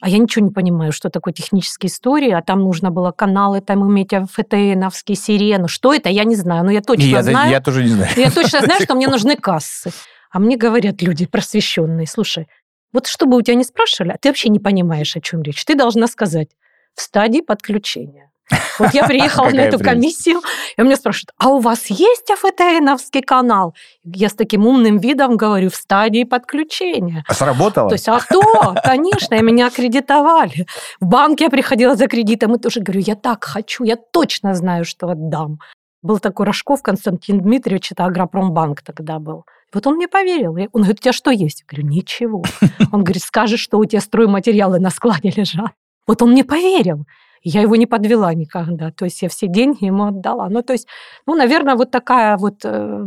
а 0.00 0.08
я 0.08 0.18
ничего 0.18 0.44
не 0.44 0.52
понимаю, 0.52 0.92
что 0.92 1.10
такое 1.10 1.34
технические 1.34 1.90
истории, 1.90 2.30
а 2.30 2.40
там 2.40 2.60
нужно 2.60 2.90
было 2.90 3.10
каналы 3.10 3.60
там 3.60 3.88
иметь 3.90 4.10
ФТНовские, 4.12 5.16
сирену. 5.16 5.66
Что 5.66 5.92
это, 5.92 6.08
я 6.08 6.24
не 6.24 6.36
знаю, 6.36 6.64
но 6.64 6.70
я 6.70 6.82
точно 6.82 7.06
я, 7.06 7.22
знаю. 7.22 7.50
Я 7.50 7.60
тоже 7.60 7.82
не 7.82 7.88
знаю. 7.88 8.10
Я 8.16 8.30
точно 8.30 8.60
знаю, 8.60 8.80
что 8.82 8.94
мне 8.94 9.08
нужны 9.08 9.36
кассы. 9.36 9.90
А 10.30 10.38
мне 10.38 10.56
говорят 10.56 11.02
люди 11.02 11.26
просвещенные, 11.26 12.06
слушай, 12.06 12.46
вот 12.92 13.06
что 13.06 13.26
бы 13.26 13.36
у 13.36 13.42
тебя 13.42 13.54
не 13.54 13.64
спрашивали, 13.64 14.12
а 14.12 14.18
ты 14.18 14.28
вообще 14.28 14.48
не 14.50 14.60
понимаешь, 14.60 15.16
о 15.16 15.20
чем 15.20 15.42
речь. 15.42 15.64
Ты 15.64 15.74
должна 15.74 16.06
сказать 16.06 16.50
в 16.94 17.00
стадии 17.00 17.40
подключения. 17.40 18.30
Вот 18.78 18.94
я 18.94 19.04
приехала 19.06 19.50
на 19.50 19.60
эту 19.60 19.78
комиссию, 19.78 20.40
и 20.76 20.82
меня 20.82 20.96
спрашивают, 20.96 21.32
а 21.38 21.48
у 21.48 21.58
вас 21.58 21.86
есть 21.86 22.30
АФТНовский 22.30 23.22
канал? 23.22 23.74
Я 24.04 24.28
с 24.28 24.34
таким 24.34 24.66
умным 24.66 24.98
видом 24.98 25.36
говорю, 25.36 25.70
в 25.70 25.76
стадии 25.76 26.24
подключения. 26.24 27.24
А 27.28 27.34
сработало? 27.34 27.88
То 27.88 27.94
есть, 27.94 28.08
а 28.08 28.18
кто? 28.20 28.74
Конечно, 28.82 29.34
и 29.34 29.42
меня 29.42 29.66
аккредитовали. 29.66 30.66
В 31.00 31.06
банк 31.06 31.40
я 31.40 31.50
приходила 31.50 31.96
за 31.96 32.06
кредитом 32.06 32.54
и 32.54 32.58
тоже 32.58 32.80
говорю, 32.80 33.00
я 33.00 33.14
так 33.14 33.44
хочу, 33.44 33.84
я 33.84 33.96
точно 33.96 34.54
знаю, 34.54 34.84
что 34.84 35.08
отдам. 35.08 35.58
Был 36.00 36.20
такой 36.20 36.46
Рожков 36.46 36.82
Константин 36.82 37.40
Дмитриевич, 37.40 37.90
это 37.92 38.04
Агропромбанк 38.04 38.82
тогда 38.82 39.18
был. 39.18 39.44
Вот 39.74 39.86
он 39.86 39.96
мне 39.96 40.08
поверил. 40.08 40.52
Он 40.52 40.82
говорит, 40.82 41.00
у 41.00 41.02
тебя 41.02 41.12
что 41.12 41.30
есть? 41.30 41.60
Я 41.60 41.66
говорю, 41.68 41.88
ничего. 41.88 42.44
Он 42.92 43.04
говорит, 43.04 43.22
скажешь, 43.22 43.60
что 43.60 43.78
у 43.78 43.84
тебя 43.84 44.00
стройматериалы 44.00 44.78
на 44.78 44.88
складе 44.90 45.30
лежат. 45.36 45.72
Вот 46.06 46.22
он 46.22 46.30
мне 46.30 46.42
поверил. 46.42 47.04
Я 47.42 47.62
его 47.62 47.76
не 47.76 47.86
подвела 47.86 48.34
никогда. 48.34 48.90
То 48.90 49.04
есть 49.04 49.22
я 49.22 49.28
все 49.28 49.46
деньги 49.46 49.84
ему 49.84 50.06
отдала. 50.06 50.48
Ну, 50.48 50.62
то 50.62 50.72
есть, 50.72 50.86
ну, 51.26 51.34
наверное, 51.34 51.74
вот 51.74 51.90
такая 51.90 52.36
вот 52.36 52.64
э, 52.64 53.06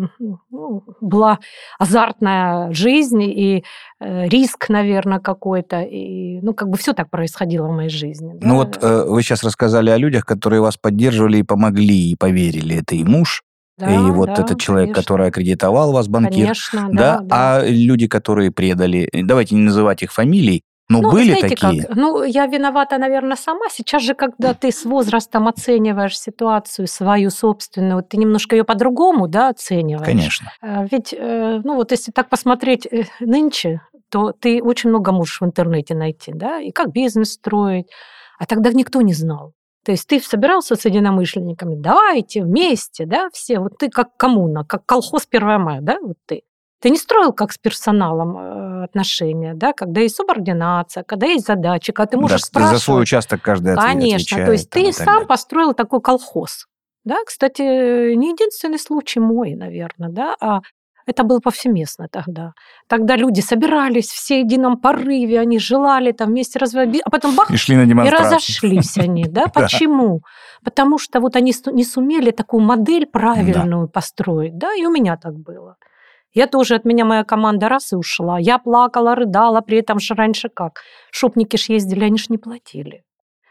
ну, 0.50 0.84
была 1.02 1.40
азартная 1.80 2.72
жизнь 2.72 3.22
и 3.24 3.64
э, 4.00 4.28
риск, 4.28 4.70
наверное, 4.70 5.20
какой-то. 5.20 5.82
И, 5.82 6.40
ну, 6.42 6.54
как 6.54 6.70
бы 6.70 6.78
все 6.78 6.94
так 6.94 7.10
происходило 7.10 7.68
в 7.68 7.72
моей 7.72 7.90
жизни. 7.90 8.34
Да? 8.36 8.48
Ну, 8.48 8.56
вот 8.56 8.80
э, 8.82 9.06
вы 9.08 9.22
сейчас 9.22 9.44
рассказали 9.44 9.90
о 9.90 9.98
людях, 9.98 10.26
которые 10.26 10.62
вас 10.62 10.78
поддерживали 10.78 11.38
и 11.38 11.44
помогли, 11.44 12.12
и 12.12 12.16
поверили. 12.16 12.80
Это 12.82 12.96
и 12.96 13.04
муж, 13.04 13.44
да, 13.78 13.94
и 13.94 13.98
вот 13.98 14.28
да, 14.28 14.44
этот 14.44 14.60
человек, 14.60 14.90
конечно. 14.90 15.02
который 15.02 15.28
аккредитовал 15.28 15.92
вас, 15.92 16.08
банкир. 16.08 16.46
Конечно, 16.46 16.90
да, 16.92 17.20
да, 17.20 17.20
да. 17.20 17.58
А 17.58 17.66
люди, 17.66 18.08
которые 18.08 18.52
предали, 18.52 19.10
давайте 19.14 19.56
не 19.56 19.62
называть 19.62 20.04
их 20.04 20.14
фамилий, 20.14 20.64
Ну, 20.92 21.02
ну 21.02 21.12
были 21.12 21.36
знаете 21.36 21.56
такие? 21.56 21.84
Как? 21.84 21.96
Ну, 21.96 22.24
я 22.24 22.46
виновата, 22.48 22.98
наверное, 22.98 23.38
сама. 23.38 23.68
Сейчас 23.70 24.04
же, 24.04 24.14
когда 24.14 24.54
ты 24.54 24.72
с 24.72 24.86
возрастом 24.86 25.48
оцениваешь 25.48 26.20
ситуацию 26.20 26.88
свою 26.88 27.30
собственную, 27.30 28.04
ты 28.04 28.18
немножко 28.18 28.56
ее 28.56 28.64
по-другому, 28.64 29.28
да, 29.28 29.50
оцениваешь. 29.50 30.06
Конечно. 30.06 30.52
А 30.62 30.86
ведь, 30.90 31.14
э, 31.14 31.62
ну 31.64 31.76
вот 31.76 31.92
если 31.92 32.12
так 32.12 32.30
посмотреть 32.30 32.86
э, 32.86 33.04
нынче, 33.20 33.82
то 34.10 34.34
ты 34.34 34.62
очень 34.62 34.90
много 34.90 35.12
можешь 35.12 35.40
в 35.40 35.46
интернете 35.46 35.96
найти, 35.96 36.32
да, 36.34 36.60
и 36.60 36.72
как 36.72 36.92
бизнес 36.92 37.34
строить. 37.34 37.88
А 38.38 38.46
тогда 38.46 38.72
никто 38.72 39.02
не 39.02 39.14
знал. 39.14 39.54
То 39.84 39.92
есть 39.92 40.08
ты 40.08 40.20
собирался 40.20 40.76
с 40.76 40.86
единомышленниками, 40.86 41.76
давайте 41.76 42.44
вместе, 42.44 43.06
да, 43.06 43.30
все, 43.34 43.60
вот 43.60 43.78
ты 43.80 43.90
как 43.90 44.16
коммуна, 44.16 44.64
как 44.64 44.86
колхоз 44.86 45.28
1 45.30 45.62
мая, 45.62 45.82
да, 45.82 45.98
вот 46.02 46.18
ты. 46.28 46.44
Ты 46.82 46.90
не 46.90 46.98
строил 46.98 47.32
как 47.32 47.52
с 47.52 47.58
персоналом 47.58 48.38
э, 48.38 48.84
отношения, 48.86 49.54
да, 49.54 49.72
когда 49.72 50.02
есть 50.02 50.16
субординация, 50.16 51.04
когда 51.04 51.28
есть 51.28 51.46
задачи, 51.46 51.94
когда 51.94 52.12
ты 52.12 52.18
можешь 52.18 52.42
да, 52.42 52.48
спрашивать. 52.48 52.78
За 52.78 52.84
свой 52.84 53.02
участок 53.04 53.42
каждый 53.42 53.76
Конечно, 53.76 54.16
отвечает, 54.16 54.46
то 54.48 54.52
есть 54.52 54.70
там, 54.70 54.84
ты 54.84 54.94
сам 54.94 55.06
далее. 55.06 55.28
построил 55.28 55.74
такой 55.74 56.02
колхоз. 56.02 56.66
Да, 57.04 57.18
кстати, 57.26 57.62
не 58.16 58.32
единственный 58.32 58.80
случай 58.80 59.20
мой, 59.20 59.56
наверное, 59.56 60.10
да, 60.10 60.36
а 60.40 60.62
это 61.06 61.24
было 61.24 61.40
повсеместно 61.40 62.08
тогда. 62.12 62.54
Тогда 62.88 63.16
люди 63.16 63.42
собирались 63.42 64.08
все 64.08 64.42
в 64.42 64.46
едином 64.46 64.78
порыве, 64.78 65.40
они 65.40 65.60
желали 65.60 66.12
там 66.12 66.30
вместе 66.30 66.60
развивать, 66.60 67.02
а 67.04 67.10
потом 67.10 67.36
бах, 67.36 67.50
и 67.52 67.58
шли 67.58 67.76
на 67.76 67.84
и 67.84 68.10
разошлись 68.10 68.98
они, 68.98 69.24
да? 69.30 69.48
Почему? 69.48 70.22
Потому 70.64 70.98
что 70.98 71.20
вот 71.20 71.36
они 71.36 71.54
не 71.74 71.84
сумели 71.84 72.32
такую 72.32 72.64
модель 72.64 73.06
правильную 73.06 73.88
построить, 73.88 74.58
да, 74.58 74.74
и 74.76 74.86
у 74.86 74.92
меня 74.92 75.18
так 75.18 75.34
было. 75.34 75.76
Я 76.34 76.48
тоже, 76.48 76.76
от 76.76 76.86
меня 76.86 77.04
моя 77.06 77.24
команда 77.24 77.68
раз 77.68 77.92
и 77.92 77.96
ушла. 77.96 78.40
Я 78.40 78.58
плакала, 78.58 79.16
рыдала, 79.16 79.62
при 79.62 79.80
этом 79.80 80.00
же 80.00 80.14
раньше 80.14 80.50
как? 80.50 80.82
Шопники 81.12 81.58
ж 81.58 81.70
ездили, 81.70 82.06
они 82.06 82.18
ж 82.18 82.30
не 82.30 82.38
платили. 82.38 83.04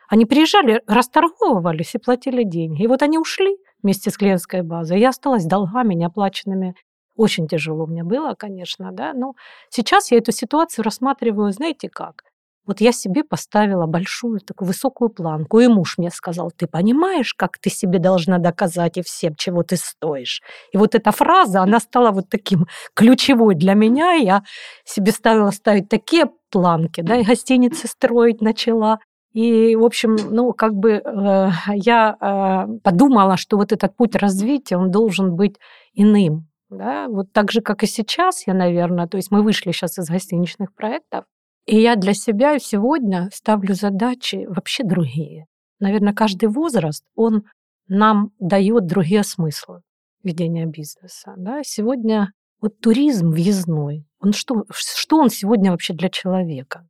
Они 0.08 0.24
приезжали, 0.24 0.82
расторговывались 0.86 1.94
и 1.94 1.98
платили 1.98 2.42
деньги. 2.42 2.82
И 2.82 2.86
вот 2.86 3.02
они 3.02 3.18
ушли 3.18 3.56
вместе 3.82 4.10
с 4.10 4.16
клиентской 4.16 4.62
базой. 4.62 4.98
Я 4.98 5.10
осталась 5.10 5.44
долгами 5.44 5.94
неоплаченными. 5.94 6.74
Очень 7.16 7.48
тяжело 7.48 7.86
мне 7.86 8.02
было, 8.02 8.34
конечно, 8.34 8.92
да. 8.92 9.12
Но 9.12 9.34
сейчас 9.68 10.10
я 10.10 10.18
эту 10.18 10.32
ситуацию 10.32 10.82
рассматриваю, 10.84 11.52
знаете 11.52 11.90
как? 11.90 12.24
Вот 12.66 12.80
я 12.80 12.92
себе 12.92 13.24
поставила 13.24 13.86
большую 13.86 14.40
такую 14.40 14.68
высокую 14.68 15.10
планку, 15.10 15.60
и 15.60 15.66
муж 15.66 15.98
мне 15.98 16.10
сказал, 16.10 16.50
ты 16.54 16.66
понимаешь, 16.66 17.34
как 17.34 17.58
ты 17.58 17.70
себе 17.70 17.98
должна 17.98 18.38
доказать 18.38 18.98
и 18.98 19.02
всем, 19.02 19.34
чего 19.34 19.62
ты 19.62 19.76
стоишь. 19.76 20.42
И 20.72 20.76
вот 20.76 20.94
эта 20.94 21.10
фраза, 21.10 21.62
она 21.62 21.80
стала 21.80 22.10
вот 22.10 22.28
таким 22.28 22.66
ключевой 22.94 23.54
для 23.54 23.74
меня. 23.74 24.12
Я 24.12 24.42
себе 24.84 25.12
ставила 25.12 25.50
ставить 25.50 25.88
такие 25.88 26.26
планки, 26.50 27.00
да, 27.00 27.16
и 27.16 27.24
гостиницы 27.24 27.88
строить 27.88 28.40
начала. 28.40 28.98
И, 29.32 29.76
в 29.76 29.84
общем, 29.84 30.16
ну, 30.30 30.52
как 30.52 30.74
бы 30.74 30.90
э, 31.04 31.48
я 31.74 32.16
э, 32.20 32.78
подумала, 32.82 33.36
что 33.36 33.56
вот 33.56 33.72
этот 33.72 33.96
путь 33.96 34.16
развития, 34.16 34.76
он 34.76 34.90
должен 34.90 35.36
быть 35.36 35.56
иным. 35.94 36.48
Да? 36.68 37.08
Вот 37.08 37.32
так 37.32 37.52
же, 37.52 37.60
как 37.60 37.82
и 37.82 37.86
сейчас, 37.86 38.46
я, 38.46 38.54
наверное, 38.54 39.06
то 39.06 39.16
есть 39.16 39.30
мы 39.30 39.42
вышли 39.42 39.72
сейчас 39.72 39.98
из 39.98 40.08
гостиничных 40.08 40.74
проектов, 40.74 41.24
и 41.66 41.80
я 41.80 41.96
для 41.96 42.14
себя 42.14 42.58
сегодня 42.58 43.28
ставлю 43.32 43.74
задачи 43.74 44.46
вообще 44.48 44.84
другие. 44.84 45.46
Наверное, 45.78 46.12
каждый 46.12 46.48
возраст, 46.48 47.04
он 47.14 47.44
нам 47.88 48.30
дает 48.38 48.86
другие 48.86 49.24
смыслы 49.24 49.82
ведения 50.22 50.66
бизнеса. 50.66 51.34
Да? 51.36 51.62
Сегодня 51.64 52.32
вот 52.60 52.78
туризм 52.80 53.30
въездной, 53.30 54.04
он 54.20 54.32
что, 54.32 54.64
что 54.72 55.16
он 55.16 55.30
сегодня 55.30 55.70
вообще 55.70 55.94
для 55.94 56.08
человека? 56.08 56.86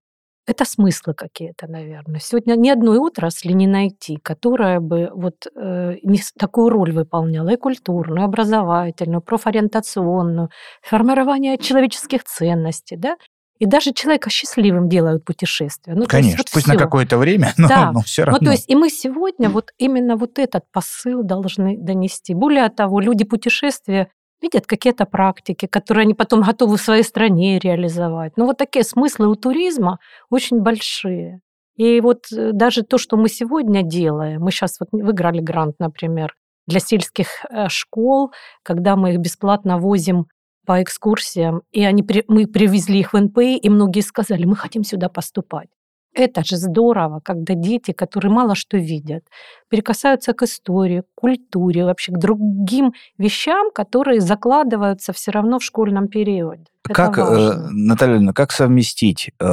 Это 0.46 0.64
смыслы 0.64 1.14
какие-то, 1.14 1.68
наверное. 1.68 2.18
Сегодня 2.18 2.56
ни 2.56 2.70
одной 2.70 2.98
отрасли 2.98 3.52
не 3.52 3.68
найти, 3.68 4.16
которая 4.16 4.80
бы 4.80 5.10
вот 5.14 5.46
э, 5.46 5.96
не 6.02 6.18
такую 6.36 6.70
роль 6.70 6.92
выполняла 6.92 7.50
и 7.50 7.56
культурную, 7.56 8.22
и 8.22 8.24
образовательную, 8.24 9.22
профориентационную, 9.22 10.50
формирование 10.82 11.56
человеческих 11.56 12.24
ценностей, 12.24 12.96
да, 12.96 13.16
и 13.60 13.66
даже 13.66 13.92
человека 13.92 14.30
счастливым 14.30 14.88
делают 14.88 15.24
путешествия. 15.24 15.94
Ну, 15.94 16.06
Конечно, 16.06 16.38
вот 16.38 16.50
пусть 16.50 16.64
всё. 16.64 16.74
на 16.74 16.78
какое-то 16.78 17.18
время, 17.18 17.52
но, 17.58 17.68
да. 17.68 17.92
но 17.92 18.00
все 18.00 18.24
равно. 18.24 18.38
Ну, 18.40 18.46
то 18.46 18.52
есть 18.52 18.68
и 18.70 18.74
мы 18.74 18.88
сегодня 18.88 19.50
вот 19.50 19.70
именно 19.78 20.16
вот 20.16 20.38
этот 20.38 20.64
посыл 20.72 21.22
должны 21.22 21.76
донести. 21.76 22.34
Более 22.34 22.68
того, 22.70 23.00
люди 23.00 23.24
путешествия 23.24 24.08
видят 24.42 24.66
какие-то 24.66 25.04
практики, 25.04 25.66
которые 25.66 26.04
они 26.04 26.14
потом 26.14 26.40
готовы 26.40 26.78
в 26.78 26.80
своей 26.80 27.02
стране 27.02 27.58
реализовать. 27.58 28.32
Ну, 28.36 28.46
вот 28.46 28.56
такие 28.56 28.82
смыслы 28.82 29.28
у 29.28 29.34
туризма 29.34 29.98
очень 30.30 30.60
большие. 30.60 31.40
И 31.76 32.00
вот 32.00 32.32
э, 32.32 32.52
даже 32.52 32.82
то, 32.82 32.96
что 32.96 33.18
мы 33.18 33.28
сегодня 33.28 33.82
делаем, 33.82 34.40
мы 34.40 34.50
сейчас 34.52 34.80
вот 34.80 34.88
выиграли 34.92 35.40
грант, 35.40 35.74
например, 35.78 36.34
для 36.66 36.80
сельских 36.80 37.26
э, 37.50 37.68
школ, 37.68 38.32
когда 38.62 38.96
мы 38.96 39.12
их 39.12 39.18
бесплатно 39.18 39.78
возим 39.78 40.26
по 40.66 40.82
экскурсиям, 40.82 41.62
и 41.72 41.84
они, 41.84 42.04
мы 42.28 42.46
привезли 42.46 43.00
их 43.00 43.12
в 43.12 43.20
НПИ, 43.20 43.56
и 43.56 43.68
многие 43.68 44.00
сказали, 44.02 44.44
мы 44.44 44.56
хотим 44.56 44.84
сюда 44.84 45.08
поступать. 45.08 45.68
Это 46.12 46.44
же 46.44 46.56
здорово, 46.56 47.20
когда 47.24 47.54
дети, 47.54 47.92
которые 47.92 48.32
мало 48.32 48.56
что 48.56 48.76
видят, 48.76 49.22
прикасаются 49.68 50.32
к 50.32 50.42
истории, 50.42 51.02
к 51.02 51.04
культуре, 51.14 51.84
вообще 51.84 52.12
к 52.12 52.18
другим 52.18 52.92
вещам, 53.16 53.70
которые 53.72 54.20
закладываются 54.20 55.12
все 55.12 55.30
равно 55.30 55.60
в 55.60 55.64
школьном 55.64 56.08
периоде. 56.08 56.64
Как, 56.82 57.16
э, 57.16 57.68
Наталья, 57.70 58.32
как 58.32 58.50
совместить 58.50 59.30
э, 59.38 59.44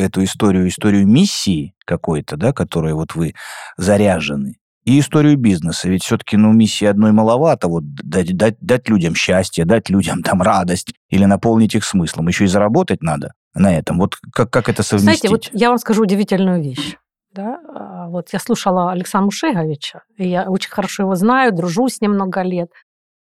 эту 0.00 0.24
историю, 0.24 0.68
историю 0.68 1.06
миссии 1.06 1.74
какой-то, 1.84 2.38
да, 2.38 2.54
которой 2.54 2.94
вот 2.94 3.14
вы 3.14 3.34
заряжены, 3.76 4.56
и 4.88 5.00
историю 5.00 5.36
бизнеса. 5.36 5.86
Ведь 5.86 6.02
все-таки, 6.02 6.38
ну, 6.38 6.50
миссии 6.52 6.86
одной 6.86 7.12
маловато. 7.12 7.68
Вот 7.68 7.84
дать, 7.84 8.34
дать, 8.34 8.56
дать 8.60 8.88
людям 8.88 9.14
счастье, 9.14 9.66
дать 9.66 9.90
людям 9.90 10.22
там 10.22 10.40
радость 10.40 10.94
или 11.10 11.26
наполнить 11.26 11.74
их 11.74 11.84
смыслом. 11.84 12.28
Еще 12.28 12.44
и 12.44 12.46
заработать 12.46 13.02
надо 13.02 13.34
на 13.54 13.76
этом. 13.76 13.98
Вот 13.98 14.16
как, 14.32 14.50
как 14.50 14.70
это 14.70 14.82
совместить? 14.82 15.20
Знаете, 15.20 15.28
вот 15.28 15.50
я 15.52 15.68
вам 15.68 15.76
скажу 15.76 16.04
удивительную 16.04 16.62
вещь. 16.62 16.96
Да? 17.34 17.60
А, 17.74 18.08
вот 18.08 18.30
я 18.32 18.38
слушала 18.38 18.90
Александра 18.90 19.26
Мушеговича, 19.26 20.04
и 20.16 20.26
я 20.26 20.48
очень 20.48 20.70
хорошо 20.70 21.02
его 21.02 21.14
знаю, 21.16 21.52
дружу 21.52 21.88
с 21.88 22.00
ним 22.00 22.12
много 22.12 22.40
лет. 22.40 22.70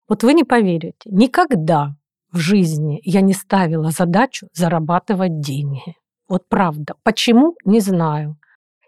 Вот 0.08 0.22
вы 0.22 0.36
не 0.36 0.44
поверите, 0.44 1.10
никогда 1.10 1.96
в 2.32 2.38
жизни 2.38 3.02
я 3.04 3.22
не 3.22 3.34
ставила 3.34 3.90
задачу 3.90 4.50
зарабатывать 4.54 5.40
деньги. 5.40 5.96
Вот 6.30 6.48
правда. 6.48 6.94
Почему? 7.02 7.56
Не 7.66 7.80
знаю. 7.80 8.38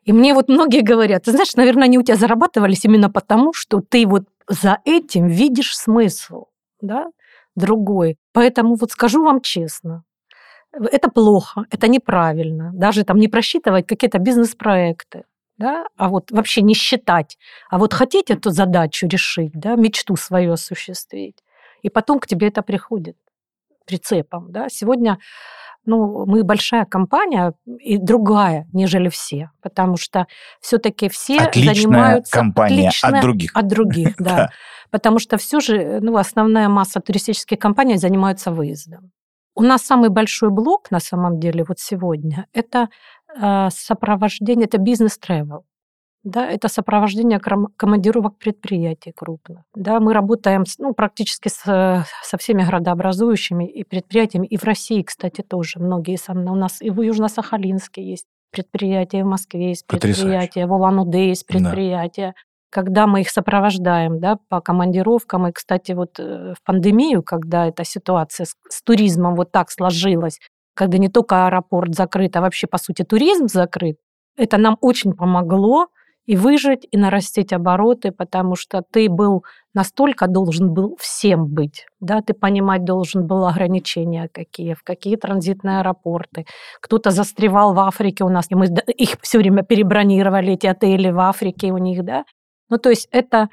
И 0.08 0.14
мне 0.14 0.34
вот 0.34 0.48
многие 0.48 0.84
говорят, 0.84 1.24
ты 1.24 1.32
знаешь, 1.32 1.54
наверное, 1.56 1.84
они 1.84 1.98
у 1.98 2.02
тебя 2.02 2.16
зарабатывались 2.16 2.86
именно 2.86 3.10
потому, 3.10 3.52
что 3.52 3.82
ты 3.82 4.08
вот 4.08 4.24
за 4.48 4.80
этим 4.86 5.28
видишь 5.28 5.76
смысл, 5.76 6.46
да, 6.80 7.08
другой. 7.58 8.18
Поэтому 8.32 8.76
вот 8.76 8.92
скажу 8.92 9.26
вам 9.26 9.42
честно, 9.42 10.06
это 10.72 11.10
плохо, 11.10 11.66
это 11.72 11.90
неправильно. 11.90 12.72
Даже 12.74 13.04
там 13.04 13.18
не 13.18 13.28
просчитывать 13.28 13.86
какие-то 13.86 14.18
бизнес-проекты, 14.20 15.26
да, 15.58 15.88
а 15.98 16.08
вот 16.08 16.32
вообще 16.32 16.62
не 16.62 16.74
считать. 16.74 17.38
А 17.70 17.78
вот 17.78 17.94
хотеть 17.94 18.32
эту 18.32 18.52
задачу 18.52 19.08
решить, 19.08 19.52
да, 19.56 19.76
мечту 19.76 20.16
свою 20.16 20.54
осуществить, 20.54 21.44
и 21.82 21.90
потом 21.90 22.22
к 22.22 22.28
тебе 22.28 22.48
это 22.48 22.62
приходит 22.62 23.18
прицепом, 23.86 24.54
да. 24.54 24.70
Сегодня 24.70 25.20
ну, 25.88 26.26
мы 26.26 26.44
большая 26.44 26.86
компания 26.86 27.54
и 27.80 27.98
другая, 27.98 28.68
нежели 28.74 29.10
все, 29.10 29.50
потому 29.62 29.98
что 29.98 30.28
все-таки 30.62 31.10
все 31.10 31.40
Отличная 31.40 31.74
занимаются 31.74 32.32
компания 32.32 32.92
от 33.02 33.22
других. 33.22 33.52
От 33.56 33.68
других, 33.68 34.16
да. 34.20 34.50
Потому 34.92 35.20
что 35.20 35.38
все 35.38 35.60
же, 35.60 36.00
ну, 36.02 36.18
основная 36.18 36.70
масса 36.70 37.00
туристических 37.00 37.58
компаний 37.58 37.98
занимаются 37.98 38.52
выездом. 38.52 39.12
У 39.56 39.64
нас 39.64 39.82
самый 39.82 40.10
большой 40.10 40.52
блок 40.52 40.92
на 40.92 41.00
самом 41.00 41.40
деле 41.40 41.66
вот 41.68 41.80
сегодня 41.80 42.46
это 42.54 42.90
э, 43.36 43.70
сопровождение, 43.72 44.66
это 44.66 44.78
бизнес-тревел 44.78 45.66
да, 46.28 46.46
это 46.46 46.68
сопровождение 46.68 47.40
командировок 47.40 48.38
предприятий 48.38 49.14
крупных. 49.16 49.60
Да, 49.74 50.00
мы 50.02 50.14
работаем 50.14 50.66
ну, 50.78 50.94
практически 50.94 51.48
с, 51.48 52.06
со 52.24 52.38
всеми 52.38 52.64
городообразующими 52.64 53.66
и 53.70 53.86
предприятиями, 53.86 54.46
и 54.46 54.58
в 54.58 54.64
России, 54.66 55.04
кстати, 55.04 55.42
тоже 55.42 55.80
многие. 55.80 56.18
У 56.28 56.56
нас 56.56 56.82
и 56.82 56.90
в 56.90 57.00
Южно-Сахалинске 57.02 58.02
есть 58.02 58.26
предприятия, 58.52 59.24
в 59.24 59.28
Москве 59.28 59.70
есть 59.70 59.88
предприятия, 59.88 60.66
в 60.66 60.74
Улан-Удэ 60.74 61.30
есть 61.30 61.48
предприятия. 61.48 62.34
Да. 62.36 62.42
Когда 62.70 63.08
мы 63.08 63.22
их 63.22 63.30
сопровождаем 63.30 64.20
да, 64.20 64.38
по 64.50 64.60
командировкам, 64.60 65.48
и, 65.48 65.54
кстати, 65.54 65.94
вот 65.94 66.20
э, 66.20 66.54
в 66.54 66.64
пандемию, 66.66 67.24
когда 67.24 67.68
эта 67.68 67.86
ситуация 67.86 68.46
с, 68.46 68.56
с 68.68 68.84
туризмом 68.84 69.36
вот 69.36 69.54
так 69.54 69.72
сложилась, 69.72 70.40
когда 70.74 70.98
не 70.98 71.08
только 71.08 71.48
аэропорт 71.48 71.96
закрыт, 71.96 72.36
а 72.36 72.42
вообще, 72.42 72.68
по 72.68 72.78
сути, 72.78 73.04
туризм 73.04 73.48
закрыт, 73.48 73.96
это 74.36 74.58
нам 74.58 74.78
очень 74.82 75.14
помогло 75.14 75.88
и 76.28 76.36
выжить, 76.36 76.86
и 76.92 76.98
нарастить 76.98 77.54
обороты, 77.54 78.12
потому 78.12 78.56
что 78.56 78.84
ты 78.92 79.10
был 79.10 79.44
настолько 79.74 80.28
должен 80.28 80.74
был 80.74 80.98
всем 81.00 81.48
быть, 81.48 81.86
да, 82.00 82.22
ты 82.22 82.34
понимать 82.34 82.84
должен 82.84 83.26
был 83.26 83.48
ограничения 83.48 84.30
какие, 84.32 84.74
в 84.74 84.84
какие 84.84 85.16
транзитные 85.16 85.80
аэропорты. 85.80 86.46
Кто-то 86.82 87.12
застревал 87.12 87.74
в 87.74 87.80
Африке 87.80 88.26
у 88.26 88.30
нас, 88.30 88.48
и 88.50 88.56
мы 88.56 88.66
их 88.66 89.18
все 89.22 89.40
время 89.40 89.64
перебронировали, 89.64 90.54
эти 90.54 90.68
отели 90.68 91.10
в 91.10 91.20
Африке 91.20 91.72
у 91.72 91.78
них, 91.78 92.04
да. 92.04 92.26
Ну, 92.70 92.78
то 92.78 92.90
есть 92.90 93.08
это 93.12 93.48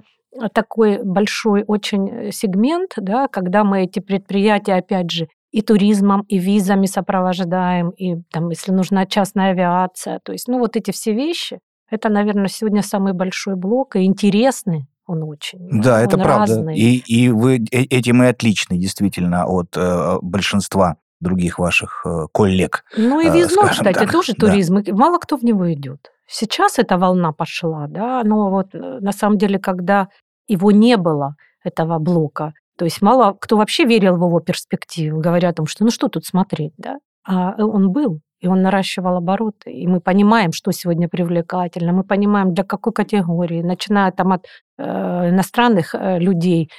такой 0.52 1.00
большой 1.04 1.62
очень 1.66 2.33
сегмент, 2.33 2.95
да, 2.97 3.28
когда 3.28 3.62
мы 3.62 3.85
эти 3.85 4.00
предприятия, 4.00 4.75
опять 4.75 5.11
же, 5.11 5.28
и 5.52 5.62
туризмом, 5.62 6.23
и 6.23 6.38
визами 6.38 6.87
сопровождаем, 6.87 7.90
и 7.90 8.16
там, 8.33 8.49
если 8.49 8.73
нужна 8.73 9.07
частная 9.07 9.52
авиация. 9.52 10.19
То 10.25 10.33
есть, 10.33 10.49
ну, 10.49 10.59
вот 10.59 10.75
эти 10.76 10.90
все 10.90 11.12
вещи, 11.12 11.61
это, 11.91 12.09
наверное, 12.09 12.49
сегодня 12.49 12.83
самый 12.83 13.12
большой 13.12 13.57
блок, 13.57 13.97
и 13.97 14.05
интересный 14.05 14.87
он 15.07 15.23
очень. 15.23 15.59
Да, 15.83 15.99
он 15.99 16.05
это 16.05 16.19
правда. 16.19 16.71
И, 16.71 16.97
и 16.97 17.29
вы 17.29 17.59
э, 17.71 17.83
этим 17.83 18.23
и 18.23 18.26
отличны, 18.26 18.79
действительно, 18.79 19.47
от 19.47 19.76
э, 19.76 20.19
большинства 20.23 20.97
других 21.21 21.59
ваших 21.59 22.03
э, 22.07 22.26
коллег. 22.33 22.85
Ну 22.97 23.21
и 23.21 23.26
э, 23.26 23.33
везно, 23.33 23.64
скажем 23.64 23.85
кстати, 23.87 23.99
так. 23.99 24.12
тоже 24.12 24.33
Да. 24.38 24.47
туризм. 24.47 24.79
И 24.79 24.93
Мало 24.93 25.19
кто 25.19 25.37
в 25.37 25.43
него 25.43 25.73
идет. 25.73 26.11
Сейчас 26.26 26.79
эта 26.79 26.97
волна 26.97 27.33
пошла, 27.33 27.87
да, 27.87 28.23
но 28.25 28.50
вот 28.50 28.75
э, 28.75 28.79
на 29.00 29.12
самом 29.12 29.37
деле, 29.37 29.59
когда 29.59 30.09
его 30.49 30.71
не 30.71 30.97
было, 30.97 31.37
этого 31.62 31.99
блока, 31.99 32.53
то 32.76 32.85
есть 32.85 33.00
мало 33.03 33.37
кто 33.41 33.57
вообще 33.57 33.85
верил 33.85 34.17
в 34.17 34.25
его 34.26 34.41
перспективу, 34.41 35.21
говоря 35.21 35.49
о 35.50 35.55
том, 35.55 35.67
что 35.67 35.85
ну 35.85 35.91
что 35.91 36.09
тут 36.09 36.26
смотреть, 36.26 36.73
да, 36.76 36.99
а 37.26 37.55
он 37.57 37.91
был, 37.91 38.21
и 38.44 38.48
он 38.48 38.62
наращивал 38.62 39.16
обороты, 39.16 39.72
и 39.72 39.86
мы 39.86 40.00
понимаем, 40.00 40.52
что 40.52 40.70
сегодня 40.72 41.08
привлекательно, 41.08 41.92
мы 41.92 42.04
понимаем, 42.04 42.52
для 42.52 42.62
какой 42.64 42.92
категории, 42.92 43.62
начиная 43.62 44.12
там 44.12 44.32
от 44.32 44.46
э, 44.78 45.30
иностранных 45.30 45.94
э, 45.94 46.18
людей, 46.18 46.70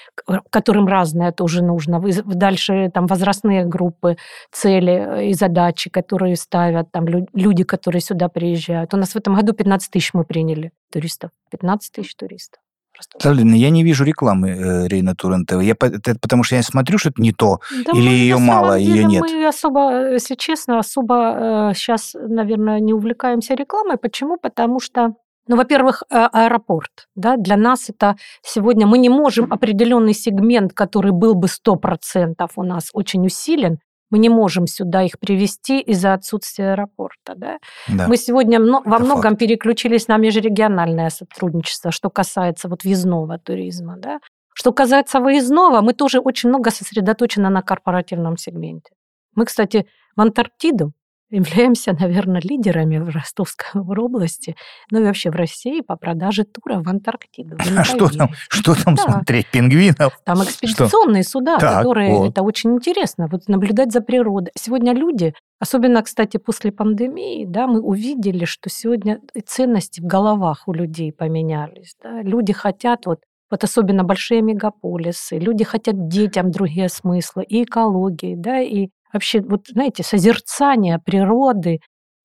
которым 0.52 0.88
разное 0.88 1.32
тоже 1.32 1.64
нужно, 1.64 2.00
дальше 2.26 2.92
там 2.94 3.08
возрастные 3.08 3.66
группы, 3.66 4.18
цели 4.52 5.30
и 5.30 5.34
задачи, 5.34 5.90
которые 5.90 6.36
ставят 6.36 6.92
там 6.92 7.08
лю- 7.08 7.28
люди, 7.34 7.64
которые 7.64 8.02
сюда 8.02 8.30
приезжают. 8.30 8.94
У 8.94 8.98
нас 8.98 9.14
в 9.14 9.16
этом 9.16 9.36
году 9.36 9.54
15 9.54 9.92
тысяч 9.92 10.14
мы 10.14 10.24
приняли 10.24 10.72
туристов, 10.92 11.32
15 11.50 11.92
тысяч 11.92 12.16
туристов. 12.16 12.60
Просто 12.96 13.32
я 13.34 13.70
не 13.70 13.84
вижу 13.84 14.04
рекламы 14.04 14.50
э, 14.50 14.88
Рейна 14.88 15.16
Тур 15.16 15.38
НТВ. 15.38 15.62
Я, 15.62 15.76
это 15.80 16.16
потому 16.22 16.44
что 16.44 16.56
я 16.56 16.64
смотрю, 16.64 16.98
что 16.98 17.10
это 17.10 17.22
не 17.22 17.32
то. 17.32 17.60
Да 17.86 17.92
Или 17.94 18.32
на 18.32 18.40
мало, 18.40 18.74
её 18.74 18.94
деле 18.94 19.06
нет? 19.06 19.22
Мы 19.22 19.48
особо, 19.48 20.12
если 20.12 20.36
честно, 20.36 20.80
особо 20.80 21.72
сейчас, 21.76 22.14
наверное, 22.14 22.80
не 22.80 22.94
увлекаемся 22.94 23.54
рекламой. 23.56 23.98
Почему? 23.98 24.38
Потому 24.38 24.80
что, 24.80 25.14
ну, 25.48 25.56
во-первых, 25.56 26.04
а- 26.10 26.28
аэропорт. 26.28 27.08
Да, 27.16 27.38
для 27.38 27.58
нас 27.58 27.90
это 27.90 28.16
сегодня 28.42 28.88
мы 28.88 28.98
не 28.98 29.10
можем 29.10 29.52
определенный 29.52 30.14
сегмент, 30.14 30.74
который 30.74 31.12
был 31.12 31.36
бы 31.36 31.48
100% 31.48 32.52
у 32.56 32.64
нас 32.64 32.90
очень 32.94 33.26
усилен, 33.26 33.80
мы 34.12 34.20
не 34.20 34.30
можем 34.30 34.68
сюда 34.68 35.04
их 35.04 35.20
привести 35.20 35.80
из-за 35.80 36.14
отсутствия 36.14 36.72
аэропорта. 36.72 37.34
Да? 37.36 37.58
Да. 37.88 38.08
Мы 38.08 38.18
сегодня 38.18 38.60
мно- 38.60 38.82
во 38.86 38.98
Это 38.98 39.06
многом 39.06 39.36
переключились 39.36 40.08
на 40.08 40.18
межрегиональное 40.18 41.10
сотрудничество, 41.10 41.92
что 41.92 42.10
касается 42.10 42.70
вот 42.70 42.84
въездного 42.84 43.38
туризма. 43.40 43.96
Да? 43.98 44.20
Что 44.54 44.72
касается 44.72 45.20
выездного, 45.20 45.82
мы 45.82 45.94
тоже 45.94 46.20
очень 46.20 46.50
много 46.50 46.72
сосредоточены 46.72 47.50
на 47.50 47.62
корпоративном 47.62 48.38
сегменте. 48.38 48.92
Мы, 49.36 49.46
кстати, 49.46 49.86
в 50.16 50.22
Антарктиду 50.22 50.94
являемся, 51.30 51.94
наверное, 51.94 52.42
лидерами 52.42 52.98
в 52.98 53.10
Ростовской 53.10 53.82
области, 53.98 54.56
ну 54.92 55.02
и 55.02 55.04
вообще 55.04 55.32
в 55.32 55.36
России 55.36 55.82
по 55.82 55.96
продаже 55.96 56.44
туров 56.44 56.86
в 56.86 56.90
Антарктиду. 56.90 57.58
Не 57.58 57.78
А 57.78 57.84
что 57.84 58.10
там, 58.10 58.30
что 58.50 58.76
там 58.76 58.96
Да. 58.96 59.04
смотреть? 59.04 59.48
Пингвинов? 59.52 60.20
Там 60.24 60.44
экспедиционные 60.44 61.24
суда, 61.24 61.58
Так, 61.58 61.78
которые 61.80 62.14
вот. 62.14 62.30
это 62.32 62.42
очень 62.42 62.74
интересно, 62.74 63.28
вот 63.32 63.48
наблюдать 63.48 63.92
за 63.92 64.02
природой. 64.02 64.52
Сегодня 64.58 64.94
люди, 64.94 65.34
особенно, 65.60 66.02
кстати, 66.04 66.38
после 66.38 66.72
пандемии, 66.72 67.46
да, 67.46 67.68
мы 67.68 67.82
увидели, 67.82 68.46
что 68.46 68.70
сегодня 68.70 69.20
ценности 69.46 70.02
в 70.02 70.06
головах 70.06 70.64
у 70.68 70.74
людей 70.74 71.12
поменялись. 71.12 71.96
Да. 72.04 72.22
Люди 72.22 72.54
хотят 72.54 73.06
вот 73.06 73.20
вот 73.52 73.64
особенно 73.64 74.04
большие 74.04 74.42
мегаполисы, 74.42 75.38
люди 75.38 75.64
хотят 75.64 76.08
детям 76.08 76.50
другие 76.50 76.90
смыслы, 76.90 77.44
и 77.44 77.64
экологии, 77.64 78.34
да, 78.36 78.60
и 78.60 78.90
вообще, 79.16 79.42
вот 79.42 79.68
знаете, 79.68 80.04
созерцание 80.04 81.00
природы. 81.00 81.80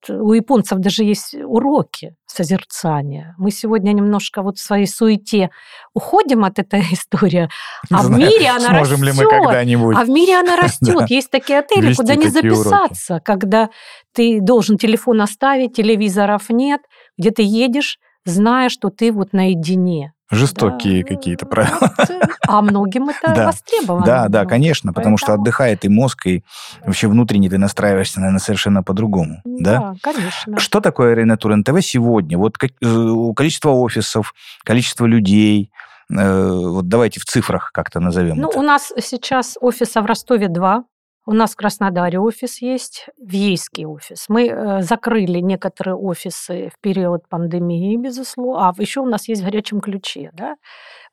У 0.09 0.33
японцев 0.33 0.79
даже 0.79 1.05
есть 1.05 1.35
уроки 1.35 2.15
созерцания. 2.27 3.35
Мы 3.37 3.51
сегодня 3.51 3.93
немножко 3.93 4.43
вот 4.43 4.57
в 4.59 4.63
своей 4.63 4.87
суете 4.87 5.51
уходим 5.95 6.45
от 6.45 6.59
этой 6.59 6.81
истории, 6.93 7.49
Не 7.91 7.97
а 7.97 8.01
в 8.01 8.05
знаю, 8.07 8.23
мире 8.31 8.49
она 8.49 8.69
Сможем 8.69 9.05
ли 9.05 9.13
мы 9.13 9.25
растет. 9.25 9.29
когда-нибудь? 9.43 9.97
А 9.99 10.05
в 10.05 10.09
мире 10.09 10.39
она 10.39 10.57
Да. 10.57 10.63
растет. 10.63 11.11
Есть 11.11 11.31
такие 11.31 11.59
отели, 11.59 11.89
Вести 11.89 11.97
куда 12.03 12.15
не 12.15 12.31
такие 12.31 12.53
уроки. 12.53 12.69
записаться, 12.69 13.21
когда 13.23 13.69
ты 14.15 14.41
должен 14.41 14.79
телефон 14.79 15.21
оставить, 15.21 15.75
телевизоров 15.77 16.49
нет, 16.49 16.81
где 17.19 17.31
ты 17.31 17.43
едешь, 17.43 17.99
зная, 18.25 18.69
что 18.71 18.89
ты 18.91 19.13
вот 19.13 19.33
наедине. 19.33 20.13
Жестокие 20.31 21.03
Да. 21.03 21.09
какие-то 21.09 21.47
правила. 21.47 21.91
А 22.49 22.63
многим 22.63 23.09
это 23.09 23.33
Да. 23.35 23.47
востребовано. 23.47 24.05
Да, 24.07 24.29
да, 24.29 24.43
Ну, 24.43 24.49
конечно, 24.49 24.93
потому 24.93 25.17
что 25.19 25.35
отдыхает 25.35 25.85
и 25.85 25.89
мозг, 25.89 26.27
и 26.27 26.43
вообще 26.85 27.07
внутренне 27.09 27.49
ты 27.49 27.59
настраиваешься, 27.59 28.19
наверное, 28.21 28.41
совершенно 28.41 28.83
по-другому. 28.83 29.41
Да? 29.45 29.79
Да, 29.79 29.95
конечно. 30.03 30.59
Что 30.59 30.81
такое 30.81 31.13
Арена 31.13 31.37
Тур 31.37 31.55
НТВ 31.57 31.81
сегодня? 31.83 32.37
Вот 32.39 32.59
как- 32.59 32.73
э, 32.83 33.33
количество 33.37 33.71
офисов, 33.71 34.35
количество 34.65 35.07
людей. 35.07 35.71
э, 36.13 36.51
Вот 36.53 36.89
давайте 36.89 37.21
в 37.21 37.25
цифрах 37.25 37.71
как-то 37.73 38.01
назовем 38.01 38.37
Ну, 38.37 38.49
это. 38.49 38.59
у 38.59 38.63
нас 38.63 38.93
сейчас 39.01 39.57
офиса 39.61 40.01
в 40.03 40.07
Ростове 40.07 40.49
два. 40.49 40.83
У 41.27 41.33
нас 41.33 41.53
в 41.53 41.57
Краснодаре 41.57 42.19
офис 42.19 42.63
есть, 42.63 43.09
в 43.19 43.33
Ейске 43.33 43.87
офис. 43.87 44.25
Мы 44.29 44.49
э, 44.49 44.83
закрыли 44.83 45.41
некоторые 45.41 45.95
офисы 45.95 46.71
в 46.75 46.81
период 46.81 47.29
пандемии, 47.29 47.97
безусловно. 47.97 48.69
А 48.69 48.83
еще 48.83 49.01
у 49.01 49.07
нас 49.07 49.29
есть 49.29 49.43
в 49.43 49.45
горячем 49.45 49.81
ключе. 49.81 50.31
Да? 50.33 50.57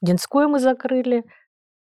В 0.02 0.06
Динской 0.06 0.48
мы 0.48 0.60
закрыли. 0.60 1.24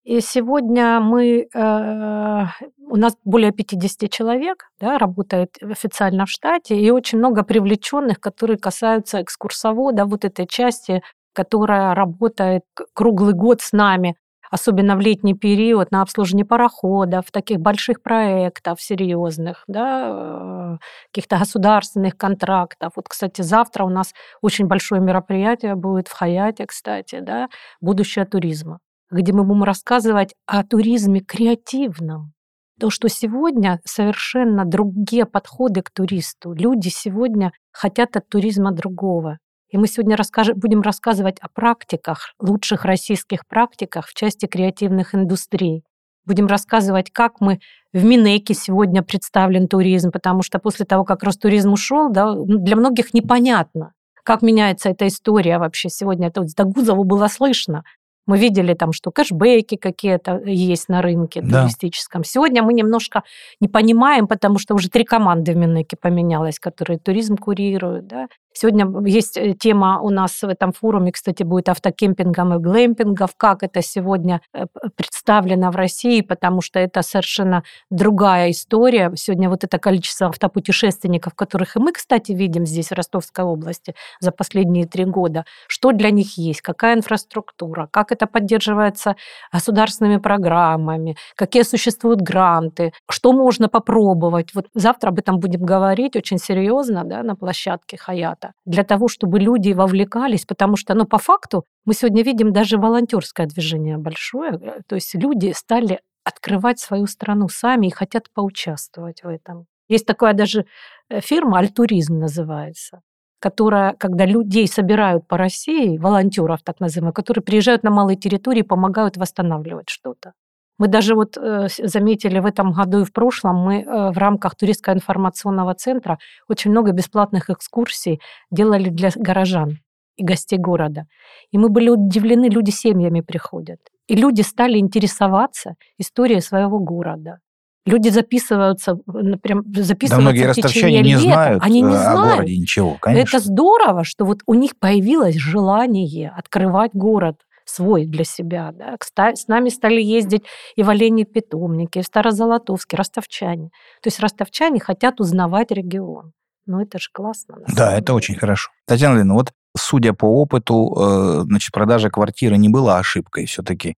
И 0.02 0.20
сегодня 0.20 1.00
мы, 1.00 1.48
э, 1.52 2.44
у 2.88 2.96
нас 2.96 3.16
более 3.24 3.52
50 3.52 4.10
человек 4.10 4.70
да, 4.80 4.98
работает 4.98 5.56
официально 5.62 6.26
в 6.26 6.30
штате, 6.30 6.78
и 6.78 6.90
очень 6.90 7.18
много 7.18 7.42
привлеченных, 7.42 8.20
которые 8.20 8.58
касаются 8.58 9.22
экскурсовода, 9.22 10.04
вот 10.04 10.24
этой 10.24 10.46
части, 10.46 11.02
которая 11.32 11.94
работает 11.94 12.62
круглый 12.94 13.34
год 13.34 13.62
с 13.62 13.72
нами, 13.72 14.16
особенно 14.50 14.96
в 14.96 15.00
летний 15.00 15.34
период, 15.34 15.90
на 15.90 16.02
обслуживание 16.02 16.44
пароходов, 16.44 17.30
таких 17.30 17.60
больших 17.60 18.02
проектов 18.02 18.80
серьезных, 18.80 19.64
да, 19.66 20.76
э, 20.76 20.76
каких-то 21.12 21.38
государственных 21.38 22.16
контрактов. 22.16 22.92
Вот, 22.96 23.08
кстати, 23.08 23.42
завтра 23.42 23.84
у 23.84 23.88
нас 23.88 24.12
очень 24.42 24.66
большое 24.66 25.00
мероприятие 25.00 25.74
будет 25.74 26.08
в 26.08 26.12
Хаяте, 26.12 26.66
кстати, 26.66 27.20
да, 27.20 27.48
будущее 27.80 28.24
туризма, 28.24 28.80
где 29.10 29.32
мы 29.32 29.44
будем 29.44 29.64
рассказывать 29.64 30.34
о 30.46 30.64
туризме 30.64 31.20
креативном. 31.20 32.32
То, 32.78 32.90
что 32.90 33.08
сегодня 33.08 33.80
совершенно 33.86 34.66
другие 34.66 35.24
подходы 35.24 35.80
к 35.80 35.90
туристу. 35.90 36.52
Люди 36.52 36.88
сегодня 36.88 37.52
хотят 37.72 38.16
от 38.16 38.28
туризма 38.28 38.70
другого. 38.70 39.38
И 39.70 39.78
мы 39.78 39.88
сегодня 39.88 40.16
расскажем, 40.16 40.58
будем 40.58 40.80
рассказывать 40.80 41.38
о 41.40 41.48
практиках, 41.48 42.34
лучших 42.38 42.84
российских 42.84 43.46
практиках 43.46 44.06
в 44.06 44.14
части 44.14 44.46
креативных 44.46 45.14
индустрий. 45.14 45.82
Будем 46.24 46.46
рассказывать, 46.46 47.10
как 47.12 47.40
мы 47.40 47.60
в 47.92 48.04
Минеке 48.04 48.54
сегодня 48.54 49.02
представлен 49.02 49.68
туризм, 49.68 50.10
потому 50.10 50.42
что 50.42 50.58
после 50.58 50.84
того, 50.84 51.04
как 51.04 51.22
Ростуризм 51.22 51.72
ушел, 51.72 52.10
да, 52.10 52.34
для 52.34 52.76
многих 52.76 53.14
непонятно, 53.14 53.92
как 54.24 54.42
меняется 54.42 54.90
эта 54.90 55.06
история 55.06 55.58
вообще 55.58 55.88
сегодня. 55.88 56.28
Это 56.28 56.42
вот 56.42 56.50
Дагузову 56.56 57.04
было 57.04 57.28
слышно. 57.28 57.84
Мы 58.26 58.38
видели 58.38 58.74
там, 58.74 58.92
что 58.92 59.10
кэшбэки 59.10 59.76
какие-то 59.76 60.40
есть 60.44 60.88
на 60.88 61.02
рынке 61.02 61.40
Да. 61.42 61.62
туристическом. 61.62 62.24
Сегодня 62.24 62.62
мы 62.62 62.72
немножко 62.72 63.22
не 63.60 63.68
понимаем, 63.68 64.26
потому 64.26 64.58
что 64.58 64.74
уже 64.74 64.88
три 64.88 65.04
команды 65.04 65.52
в 65.52 65.56
Минеке 65.56 65.96
поменялось, 65.96 66.58
которые 66.58 66.98
туризм 66.98 67.36
курируют. 67.36 68.06
Да? 68.06 68.28
Сегодня 68.58 68.86
есть 69.06 69.36
э, 69.36 69.52
тема 69.52 70.00
у 70.00 70.08
нас 70.08 70.40
в 70.40 70.48
этом 70.48 70.72
форуме, 70.72 71.12
кстати, 71.12 71.42
будет 71.42 71.68
автокемпингом 71.68 72.54
и 72.54 72.58
глэмпингов, 72.58 73.36
как 73.36 73.62
это 73.62 73.82
сегодня 73.82 74.40
э, 74.54 74.64
представлено 74.96 75.70
в 75.70 75.76
России, 75.76 76.22
потому 76.22 76.62
что 76.62 76.78
это 76.78 77.02
совершенно 77.02 77.64
другая 77.90 78.50
история. 78.52 79.12
Сегодня 79.14 79.50
вот 79.50 79.64
это 79.64 79.78
количество 79.78 80.28
автопутешественников, 80.28 81.34
которых 81.34 81.76
и 81.76 81.80
мы, 81.80 81.92
кстати, 81.92 82.32
видим 82.32 82.64
здесь, 82.64 82.88
в 82.88 82.92
Ростовской 82.92 83.44
области, 83.44 83.94
за 84.20 84.30
последние 84.32 84.86
три 84.86 85.04
года, 85.04 85.44
что 85.68 85.92
для 85.92 86.10
них 86.10 86.38
есть, 86.38 86.62
какая 86.62 86.94
инфраструктура, 86.96 87.88
как 87.90 88.10
это 88.16 88.26
поддерживается 88.26 89.16
государственными 89.52 90.18
программами, 90.18 91.16
какие 91.36 91.62
существуют 91.62 92.20
гранты, 92.20 92.92
что 93.10 93.32
можно 93.32 93.68
попробовать. 93.68 94.54
Вот 94.54 94.66
завтра 94.74 95.10
об 95.10 95.18
этом 95.18 95.38
будем 95.38 95.64
говорить 95.64 96.16
очень 96.16 96.38
серьезно 96.38 97.04
да, 97.04 97.22
на 97.22 97.36
площадке 97.36 97.96
Хаята, 97.96 98.52
для 98.64 98.82
того, 98.82 99.08
чтобы 99.08 99.38
люди 99.38 99.72
вовлекались, 99.72 100.44
потому 100.44 100.76
что, 100.76 100.94
ну, 100.94 101.04
по 101.04 101.18
факту, 101.18 101.64
мы 101.84 101.94
сегодня 101.94 102.22
видим 102.22 102.52
даже 102.52 102.78
волонтерское 102.78 103.46
движение 103.46 103.98
большое, 103.98 104.52
э, 104.54 104.80
то 104.88 104.94
есть 104.94 105.14
люди 105.14 105.52
стали 105.54 106.00
открывать 106.24 106.80
свою 106.80 107.06
страну 107.06 107.48
сами 107.48 107.86
и 107.86 107.90
хотят 107.90 108.24
поучаствовать 108.34 109.22
в 109.22 109.28
этом. 109.28 109.66
Есть 109.88 110.06
такая 110.06 110.34
даже 110.34 110.66
э, 111.08 111.20
фирма 111.20 111.58
«Альтуризм» 111.58 112.18
называется 112.18 113.00
которая, 113.46 113.92
когда 113.92 114.26
людей 114.26 114.66
собирают 114.66 115.28
по 115.28 115.36
России, 115.36 115.98
волонтеров 115.98 116.62
так 116.64 116.80
называемых, 116.80 117.14
которые 117.14 117.44
приезжают 117.44 117.84
на 117.84 117.90
малые 117.90 118.16
территории 118.16 118.60
и 118.60 118.64
помогают 118.64 119.16
восстанавливать 119.16 119.88
что-то. 119.88 120.32
Мы 120.78 120.88
даже 120.88 121.14
вот 121.14 121.36
э, 121.36 121.68
заметили 121.78 122.40
в 122.40 122.46
этом 122.46 122.72
году 122.72 123.02
и 123.02 123.04
в 123.04 123.12
прошлом, 123.12 123.56
мы 123.56 123.82
э, 123.82 124.10
в 124.10 124.18
рамках 124.18 124.56
туристского 124.56 124.94
информационного 124.94 125.74
центра 125.74 126.18
очень 126.48 126.72
много 126.72 126.90
бесплатных 126.90 127.48
экскурсий 127.48 128.20
делали 128.50 128.88
для 128.88 129.10
горожан 129.14 129.78
и 130.16 130.24
гостей 130.24 130.58
города. 130.58 131.04
И 131.52 131.58
мы 131.58 131.68
были 131.68 131.88
удивлены, 131.90 132.46
люди 132.46 132.70
семьями 132.70 133.20
приходят. 133.20 133.78
И 134.08 134.16
люди 134.16 134.42
стали 134.42 134.78
интересоваться 134.78 135.74
историей 135.98 136.40
своего 136.40 136.80
города. 136.80 137.38
Люди 137.86 138.08
записываются, 138.08 138.96
прям 139.42 139.62
записываются 139.74 140.16
да, 140.16 140.20
многие 140.20 140.46
ростовчане 140.46 141.02
не 141.02 141.16
знают 141.16 141.62
Они 141.62 141.80
не 141.80 141.94
э, 141.94 141.96
о 141.96 142.12
знают. 142.12 142.34
городе 142.34 142.56
ничего, 142.58 142.96
конечно. 143.00 143.36
Это 143.36 143.44
здорово, 143.44 144.04
что 144.04 144.24
вот 144.24 144.40
у 144.46 144.54
них 144.54 144.76
появилось 144.78 145.36
желание 145.36 146.30
открывать 146.36 146.90
город 146.94 147.36
свой 147.64 148.06
для 148.06 148.24
себя. 148.24 148.72
Да. 148.72 148.96
С 149.34 149.48
нами 149.48 149.68
стали 149.68 150.00
ездить 150.00 150.44
и 150.74 150.82
в 150.82 150.90
Олене 150.90 151.24
питомники, 151.24 151.98
и 151.98 152.02
в 152.02 152.06
Старозолотовске, 152.06 152.96
ростовчане. 152.96 153.70
То 154.02 154.08
есть 154.08 154.20
ростовчане 154.20 154.80
хотят 154.80 155.20
узнавать 155.20 155.70
регион. 155.70 156.32
Ну, 156.66 156.80
это 156.80 156.98
же 156.98 157.08
классно. 157.12 157.58
Да, 157.76 157.96
это 157.96 158.12
очень 158.14 158.34
хорошо. 158.34 158.70
Татьяна 158.86 159.14
Львовна, 159.14 159.34
вот 159.34 159.52
судя 159.86 160.12
по 160.12 160.24
опыту, 160.24 160.94
э, 160.98 161.42
значит, 161.44 161.72
продажа 161.72 162.10
квартиры 162.10 162.56
не 162.56 162.68
была 162.68 162.98
ошибкой 162.98 163.46
все-таки. 163.46 163.94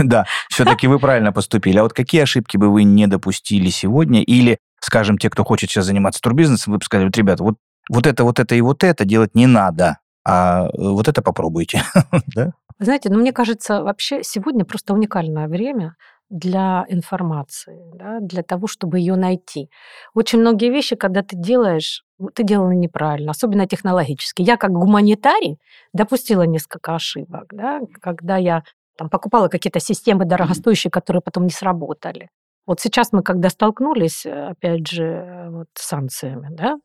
Да, 0.00 0.26
все-таки 0.48 0.86
вы 0.86 0.98
правильно 1.00 1.32
поступили. 1.32 1.78
А 1.78 1.82
вот 1.82 1.92
какие 1.92 2.22
ошибки 2.22 2.56
бы 2.56 2.70
вы 2.70 2.84
не 2.84 3.06
допустили 3.08 3.68
сегодня? 3.70 4.22
Или, 4.22 4.58
скажем, 4.80 5.18
те, 5.18 5.28
кто 5.28 5.44
хочет 5.44 5.70
сейчас 5.70 5.86
заниматься 5.86 6.20
турбизнесом, 6.20 6.72
вы 6.72 6.78
бы 6.78 6.84
сказали, 6.84 7.06
вот, 7.06 7.16
ребята, 7.16 7.42
вот, 7.42 7.56
вот 7.90 8.06
это, 8.06 8.22
вот 8.22 8.38
это 8.38 8.54
и 8.54 8.60
вот 8.60 8.84
это 8.84 9.04
делать 9.04 9.34
не 9.34 9.46
надо, 9.46 9.98
а 10.24 10.66
э, 10.66 10.70
вот 10.76 11.08
это 11.08 11.20
попробуйте. 11.20 11.82
да? 12.34 12.52
Знаете, 12.78 13.10
ну, 13.10 13.18
мне 13.18 13.32
кажется, 13.32 13.82
вообще 13.82 14.22
сегодня 14.22 14.64
просто 14.64 14.94
уникальное 14.94 15.48
время 15.48 15.96
для 16.30 16.84
информации, 16.88 17.80
да, 17.94 18.20
для 18.20 18.42
того, 18.42 18.66
чтобы 18.66 18.98
ее 18.98 19.16
найти. 19.16 19.70
Очень 20.14 20.40
многие 20.40 20.70
вещи, 20.70 20.96
когда 20.96 21.22
ты 21.22 21.36
делаешь, 21.36 22.04
ты 22.34 22.42
делала 22.44 22.70
неправильно, 22.70 23.30
особенно 23.30 23.66
технологически. 23.66 24.42
Я 24.42 24.56
как 24.56 24.72
гуманитарий 24.72 25.58
допустила 25.92 26.42
несколько 26.42 26.94
ошибок, 26.94 27.46
да, 27.52 27.80
когда 28.00 28.36
я 28.36 28.62
там, 28.96 29.08
покупала 29.08 29.48
какие-то 29.48 29.80
системы 29.80 30.24
дорогостоящие, 30.24 30.90
которые 30.90 31.22
потом 31.22 31.44
не 31.44 31.50
сработали. 31.50 32.28
Вот 32.68 32.80
сейчас 32.80 33.12
мы, 33.12 33.22
когда 33.22 33.48
столкнулись, 33.48 34.26
опять 34.26 34.86
же, 34.86 35.46
вот 35.48 35.68
с 35.74 35.88
санкциями, 35.88 36.48
да, 36.50 36.76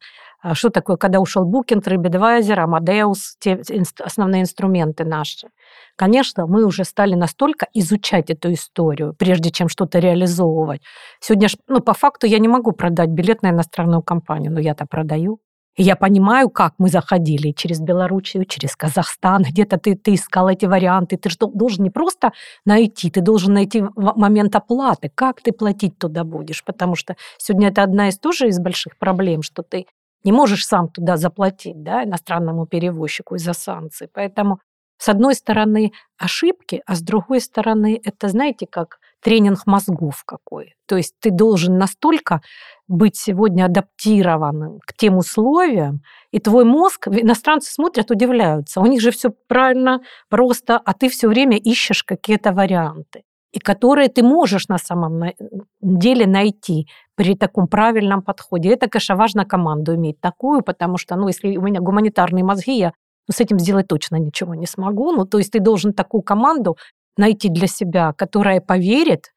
а 0.41 0.55
что 0.55 0.69
такое, 0.69 0.95
когда 0.95 1.19
ушел 1.19 1.43
Booking, 1.43 1.83
TripAdvisor, 1.83 2.65
Amadeus, 2.65 3.35
те 3.37 3.61
основные 3.99 4.43
инструменты 4.43 5.03
наши. 5.03 5.49
Конечно, 5.97 6.47
мы 6.47 6.65
уже 6.65 6.85
стали 6.85 7.15
настолько 7.15 7.67
изучать 7.73 8.29
эту 8.29 8.53
историю, 8.53 9.13
прежде 9.19 9.51
чем 9.51 9.67
что-то 9.67 9.99
реализовывать. 9.99 10.81
Сегодня, 11.19 11.49
ну, 11.67 11.81
по 11.81 11.93
факту 11.93 12.27
я 12.27 12.39
не 12.39 12.47
могу 12.47 12.71
продать 12.71 13.09
билет 13.09 13.41
на 13.41 13.49
иностранную 13.49 14.01
компанию, 14.01 14.53
но 14.53 14.61
я-то 14.61 14.85
продаю. 14.89 15.39
Я 15.75 15.95
понимаю, 15.95 16.49
как 16.49 16.75
мы 16.77 16.87
заходили 16.87 17.51
через 17.51 17.79
Белоруссию, 17.79 18.45
через 18.45 18.75
Казахстан, 18.75 19.41
где-то 19.41 19.79
ты, 19.79 19.95
ты 19.95 20.13
искал 20.13 20.49
эти 20.49 20.65
варианты. 20.65 21.17
Ты 21.17 21.29
же 21.29 21.37
должен 21.39 21.83
не 21.83 21.89
просто 21.89 22.31
найти, 22.63 23.09
ты 23.09 23.21
должен 23.21 23.53
найти 23.53 23.83
момент 23.95 24.55
оплаты, 24.55 25.11
как 25.13 25.41
ты 25.41 25.51
платить 25.51 25.97
туда 25.97 26.23
будешь. 26.23 26.63
Потому 26.63 26.95
что 26.95 27.15
сегодня 27.39 27.69
это 27.69 27.81
одна 27.81 28.09
из 28.09 28.19
тоже 28.19 28.49
из 28.49 28.59
больших 28.59 28.99
проблем, 28.99 29.41
что 29.41 29.63
ты 29.63 29.87
не 30.23 30.31
можешь 30.31 30.65
сам 30.65 30.89
туда 30.89 31.17
заплатить 31.17 31.81
да, 31.81 32.03
иностранному 32.03 32.67
перевозчику 32.67 33.35
из-за 33.35 33.53
санкций. 33.53 34.07
Поэтому 34.13 34.59
с 34.97 35.09
одной 35.09 35.33
стороны 35.33 35.91
ошибки, 36.17 36.83
а 36.85 36.95
с 36.95 37.01
другой 37.01 37.41
стороны 37.41 37.99
это, 38.03 38.29
знаете, 38.29 38.67
как 38.69 38.99
тренинг 39.23 39.65
мозгов 39.65 40.23
какой. 40.25 40.75
То 40.87 40.97
есть 40.97 41.15
ты 41.19 41.31
должен 41.31 41.77
настолько 41.77 42.41
быть 42.87 43.15
сегодня 43.15 43.65
адаптированным 43.65 44.79
к 44.85 44.93
тем 44.93 45.17
условиям, 45.17 46.01
и 46.31 46.39
твой 46.39 46.65
мозг, 46.65 47.07
иностранцы 47.07 47.71
смотрят, 47.71 48.11
удивляются. 48.11 48.81
У 48.81 48.85
них 48.85 49.01
же 49.01 49.11
все 49.11 49.29
правильно, 49.47 50.01
просто, 50.29 50.77
а 50.77 50.93
ты 50.93 51.09
все 51.09 51.27
время 51.27 51.57
ищешь 51.57 52.03
какие-то 52.03 52.51
варианты 52.51 53.23
и 53.53 53.59
которые 53.59 54.09
ты 54.09 54.23
можешь 54.23 54.67
на 54.67 54.79
самом 54.79 55.31
деле 55.79 56.25
найти 56.25 56.87
при 57.15 57.35
таком 57.35 57.67
правильном 57.67 58.23
подходе. 58.23 58.69
Это, 58.69 58.89
конечно, 58.89 59.15
важно 59.15 59.45
команду 59.45 59.93
иметь 59.93 60.19
такую, 60.19 60.63
потому 60.63 60.97
что, 60.97 61.15
ну, 61.15 61.27
если 61.27 61.55
у 61.55 61.61
меня 61.61 61.79
гуманитарные 61.79 62.43
мозги, 62.43 62.79
я 62.79 62.93
ну, 63.27 63.33
с 63.33 63.39
этим 63.39 63.59
сделать 63.59 63.87
точно 63.87 64.17
ничего 64.17 64.55
не 64.55 64.65
смогу. 64.65 65.11
Ну, 65.11 65.25
то 65.25 65.37
есть 65.37 65.51
ты 65.51 65.59
должен 65.59 65.93
такую 65.93 66.23
команду 66.23 66.77
найти 67.17 67.49
для 67.49 67.67
себя, 67.67 68.13
которая 68.13 68.61
поверит, 68.61 69.33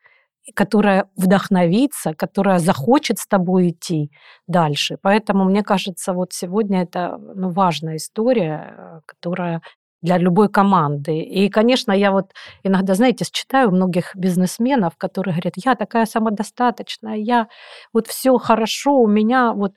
которая 0.55 1.09
вдохновится, 1.17 2.15
которая 2.15 2.59
захочет 2.59 3.19
с 3.19 3.27
тобой 3.27 3.71
идти 3.71 4.11
дальше. 4.47 4.97
Поэтому, 5.03 5.45
мне 5.45 5.63
кажется, 5.63 6.13
вот 6.13 6.33
сегодня 6.33 6.83
это 6.83 7.19
ну, 7.19 7.51
важная 7.51 7.97
история, 7.97 8.75
э, 8.77 9.01
которая 9.07 9.63
для 10.03 10.19
любой 10.19 10.49
команды. 10.49 11.19
И, 11.19 11.49
конечно, 11.49 11.91
я 11.91 12.13
вот 12.13 12.33
иногда, 12.63 12.95
знаете, 12.95 13.25
читаю 13.31 13.71
многих 13.71 14.15
бизнесменов, 14.15 14.97
которые 14.97 15.35
говорят, 15.35 15.55
я 15.57 15.75
такая 15.75 16.07
самодостаточная, 16.07 17.17
я 17.17 17.49
вот 17.93 18.07
все 18.07 18.37
хорошо, 18.39 19.01
у 19.01 19.09
меня 19.09 19.53
вот 19.53 19.73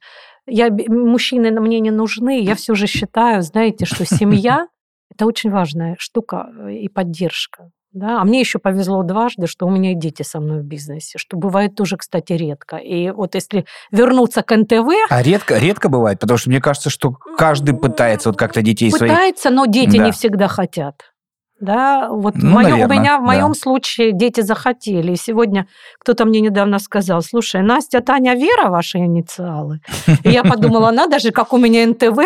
я, 0.45 0.69
мужчины 0.69 1.51
мне 1.59 1.79
не 1.79 1.91
нужны, 1.91 2.41
я 2.41 2.55
все 2.55 2.75
же 2.75 2.85
считаю, 2.85 3.41
знаете, 3.41 3.85
что 3.85 4.05
семья– 4.05 4.67
это 5.11 5.25
очень 5.25 5.51
важная 5.51 5.95
штука 5.97 6.49
э, 6.51 6.73
и 6.73 6.89
поддержка. 6.89 7.71
Да? 7.91 8.21
А 8.21 8.23
мне 8.23 8.39
еще 8.39 8.59
повезло 8.59 9.01
дважды, 9.03 9.47
что 9.47 9.65
у 9.65 9.71
меня 9.71 9.93
и 9.93 9.95
дети 9.95 10.21
со 10.21 10.39
мной 10.39 10.61
в 10.61 10.63
бизнесе, 10.63 11.17
что 11.17 11.37
бывает 11.37 11.75
тоже, 11.75 11.97
кстати, 11.97 12.33
редко. 12.33 12.77
И 12.77 13.09
вот 13.09 13.33
если 13.33 13.65
вернуться 13.91 14.43
к 14.43 14.55
НТВ... 14.55 14.87
А 15.09 15.23
редко, 15.23 15.57
редко 15.57 15.89
бывает? 15.89 16.19
Потому 16.19 16.37
что 16.37 16.49
мне 16.49 16.61
кажется, 16.61 16.89
что 16.89 17.11
каждый 17.11 17.75
пытается 17.75 18.29
вот 18.29 18.37
как-то 18.37 18.61
детей 18.61 18.91
пытается, 18.91 18.97
своих... 18.97 19.11
Пытается, 19.13 19.49
но 19.49 19.65
дети 19.65 19.97
да. 19.97 20.05
не 20.05 20.11
всегда 20.11 20.47
хотят. 20.47 21.11
Да, 21.59 22.07
вот 22.09 22.35
ну, 22.35 22.51
моё, 22.51 22.69
наверное, 22.69 22.97
у 22.97 23.01
меня 23.01 23.17
в 23.17 23.21
моем 23.21 23.49
да. 23.49 23.53
случае 23.53 24.13
дети 24.13 24.41
захотели. 24.41 25.11
И 25.11 25.15
сегодня 25.17 25.67
кто-то 25.99 26.25
мне 26.25 26.39
недавно 26.39 26.79
сказал, 26.79 27.21
слушай, 27.21 27.61
Настя, 27.61 27.99
Таня, 27.99 28.35
Вера 28.35 28.69
ваши 28.69 28.99
инициалы. 28.99 29.81
И 30.23 30.29
я 30.29 30.43
подумала, 30.43 30.91
надо 30.91 31.19
же, 31.19 31.31
как 31.31 31.51
у 31.51 31.57
меня 31.57 31.85
НТВ 31.87 32.17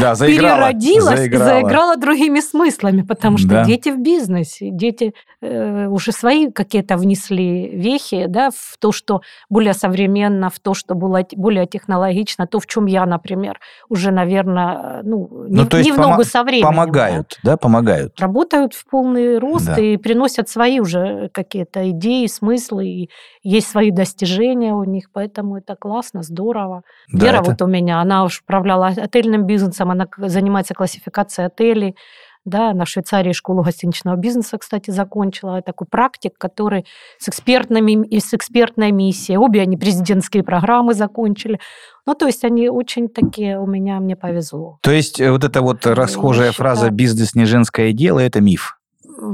да, 0.00 0.14
заиграла, 0.16 0.72
переродилась, 0.72 1.18
заиграла. 1.18 1.44
заиграла 1.44 1.96
другими 1.96 2.40
смыслами, 2.40 3.02
потому 3.02 3.38
что 3.38 3.48
да. 3.48 3.64
дети 3.64 3.90
в 3.90 4.00
бизнесе, 4.00 4.70
дети 4.70 5.14
э, 5.40 5.86
уже 5.86 6.10
свои 6.10 6.50
какие-то 6.50 6.96
внесли 6.96 7.68
вехи 7.68 8.26
да, 8.26 8.50
в 8.50 8.76
то, 8.78 8.90
что 8.90 9.20
более 9.48 9.74
современно, 9.74 10.50
в 10.50 10.58
то, 10.58 10.74
что 10.74 10.94
было 10.96 11.24
более 11.36 11.66
технологично, 11.66 12.48
то, 12.48 12.58
в 12.58 12.66
чем 12.66 12.86
я, 12.86 13.06
например, 13.06 13.60
уже, 13.88 14.10
наверное, 14.10 15.02
ну, 15.04 15.46
не, 15.48 15.62
ну, 15.62 15.66
то 15.66 15.76
есть 15.76 15.90
не 15.90 15.96
в 15.96 16.00
ногу 16.00 16.24
со 16.24 16.42
временем. 16.42 16.66
Помогают, 16.66 17.38
да, 17.44 17.56
помогают. 17.56 18.18
Работают 18.20 18.79
в 18.80 18.90
полный 18.90 19.38
рост 19.38 19.66
да. 19.66 19.80
и 19.80 19.96
приносят 19.96 20.48
свои 20.48 20.80
уже 20.80 21.28
какие-то 21.32 21.90
идеи, 21.90 22.26
смыслы, 22.26 22.86
и 22.86 23.10
есть 23.42 23.68
свои 23.68 23.90
достижения 23.90 24.72
у 24.72 24.84
них, 24.84 25.10
поэтому 25.12 25.58
это 25.58 25.76
классно, 25.76 26.22
здорово. 26.22 26.82
Да, 27.12 27.26
Вера 27.26 27.40
это... 27.40 27.50
вот 27.50 27.62
у 27.62 27.66
меня, 27.66 28.00
она 28.00 28.24
управляла 28.24 28.88
отельным 28.88 29.44
бизнесом, 29.44 29.90
она 29.90 30.06
занимается 30.16 30.74
классификацией 30.74 31.46
отелей, 31.46 31.96
да, 32.44 32.72
на 32.72 32.86
Швейцарии 32.86 33.32
школу 33.32 33.62
гостиничного 33.62 34.16
бизнеса, 34.16 34.58
кстати, 34.58 34.90
закончила. 34.90 35.60
Такой 35.62 35.86
практик, 35.86 36.32
который 36.38 36.86
с, 37.18 37.28
экспертными, 37.28 38.06
и 38.06 38.20
с 38.20 38.32
экспертной 38.32 38.92
миссией. 38.92 39.38
Обе 39.38 39.62
они 39.62 39.76
президентские 39.76 40.42
программы 40.42 40.94
закончили. 40.94 41.60
Ну, 42.06 42.14
то 42.14 42.26
есть 42.26 42.44
они 42.44 42.68
очень 42.68 43.08
такие, 43.08 43.60
у 43.60 43.66
меня, 43.66 44.00
мне 44.00 44.16
повезло. 44.16 44.78
То 44.82 44.90
есть 44.90 45.20
э, 45.20 45.30
вот 45.30 45.44
эта 45.44 45.60
вот 45.60 45.86
расхожая 45.86 46.52
фраза 46.52 46.90
«бизнес 46.90 47.34
не 47.34 47.44
женское 47.44 47.92
дело»– 47.92 48.18
это 48.20 48.40
миф? 48.40 48.78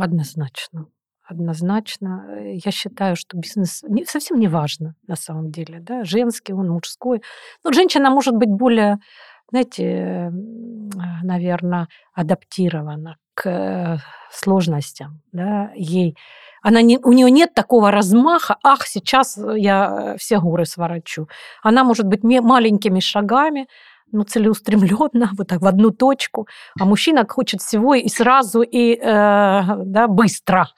Однозначно. 0.01 0.87
Однозначно. 1.29 2.25
Я 2.41 2.71
считаю, 2.71 3.17
что 3.17 3.37
бизнес 3.37 3.83
не, 3.89 4.05
совсем 4.05 4.39
не 4.39 4.47
важно 4.47 4.95
на 5.09 5.17
самом 5.17 5.51
деле. 5.51 5.81
Да? 5.81 6.05
Женский 6.05 6.53
он, 6.53 6.69
мужской. 6.69 7.21
Но 7.65 7.73
женщина 7.73 8.11
может 8.11 8.37
быть 8.37 8.49
более 8.49 8.99
знаете, 9.51 10.33
наверное, 11.23 11.89
адаптирована 12.15 13.17
к 13.35 13.49
э, 13.49 13.99
сложностям, 14.31 15.23
да, 15.33 15.71
ей 15.75 16.17
она 16.63 16.83
не, 16.83 16.99
у 16.99 17.13
нее 17.13 17.31
нет 17.31 17.55
такого 17.55 17.93
размаха, 17.93 18.57
ах, 18.65 18.89
сейчас 18.89 19.39
я 19.55 20.17
все 20.19 20.41
горы 20.41 20.65
сворачу. 20.65 21.29
Она 21.63 21.85
может 21.85 22.07
быть 22.07 22.25
маленькими 22.25 22.99
шагами, 22.99 23.69
ну, 24.11 24.25
целеустремленно, 24.25 25.31
вот 25.39 25.47
так 25.47 25.61
в 25.61 25.67
одну 25.67 25.91
точку, 25.91 26.49
а 26.81 26.85
мужчина 26.85 27.25
хочет 27.29 27.61
всего 27.61 27.95
и 27.95 28.09
сразу, 28.09 28.63
и 28.63 28.95
э, 28.95 28.99
да, 29.05 30.09
быстро. 30.09 30.69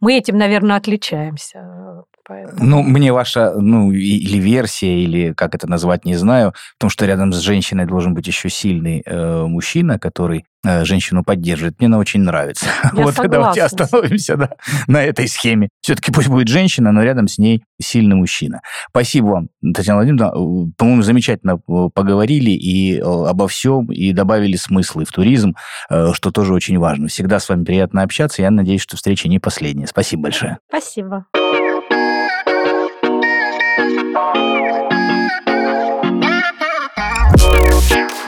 Мы 0.00 0.16
этим, 0.16 0.38
наверное, 0.38 0.76
отличаемся. 0.76 2.04
Поэтому... 2.26 2.64
Ну, 2.64 2.82
мне 2.82 3.12
ваша, 3.12 3.52
ну, 3.58 3.90
или 3.90 4.38
версия, 4.38 5.02
или 5.02 5.32
как 5.32 5.54
это 5.54 5.68
назвать, 5.68 6.04
не 6.04 6.14
знаю, 6.14 6.54
потому 6.78 6.90
что 6.90 7.04
рядом 7.06 7.32
с 7.32 7.40
женщиной 7.40 7.86
должен 7.86 8.14
быть 8.14 8.26
еще 8.26 8.48
сильный 8.48 9.02
э, 9.04 9.44
мужчина, 9.46 9.98
который 9.98 10.44
э, 10.64 10.84
женщину 10.84 11.24
поддерживает. 11.24 11.78
Мне 11.78 11.88
она 11.88 11.98
очень 11.98 12.20
нравится. 12.20 12.66
Я 12.84 13.04
вот 13.04 13.14
согласна. 13.14 13.28
давайте 13.28 13.62
остановимся 13.62 14.36
да, 14.36 14.50
на 14.86 15.02
этой 15.02 15.26
схеме. 15.26 15.68
Все-таки 15.80 16.12
пусть 16.12 16.28
будет 16.28 16.48
женщина, 16.48 16.92
но 16.92 17.02
рядом 17.02 17.26
с 17.26 17.38
ней 17.38 17.64
сильный 17.80 18.14
мужчина. 18.14 18.60
Спасибо 18.90 19.26
вам, 19.26 19.48
Татьяна 19.74 19.98
Владимировна. 19.98 20.32
Э, 20.32 20.70
по-моему, 20.76 21.02
замечательно 21.02 21.58
э, 21.68 21.88
поговорили 21.92 22.50
и 22.50 22.98
э, 22.98 23.02
обо 23.02 23.48
всем, 23.48 23.90
и 23.90 24.12
добавили 24.12 24.56
смыслы 24.56 25.04
в 25.04 25.12
туризм, 25.12 25.54
что 25.88 26.30
тоже 26.30 26.54
очень 26.54 26.78
важно. 26.78 27.08
Всегда 27.08 27.40
с 27.40 27.48
вами 27.48 27.64
приятно 27.64 28.02
общаться. 28.02 28.42
Я 28.42 28.50
надеюсь, 28.50 28.80
что 28.80 28.96
встреча 28.96 29.28
не 29.28 29.38
последняя. 29.38 29.86
Спасибо 29.86 30.22
большое. 30.22 30.58
Спасибо. 30.68 31.26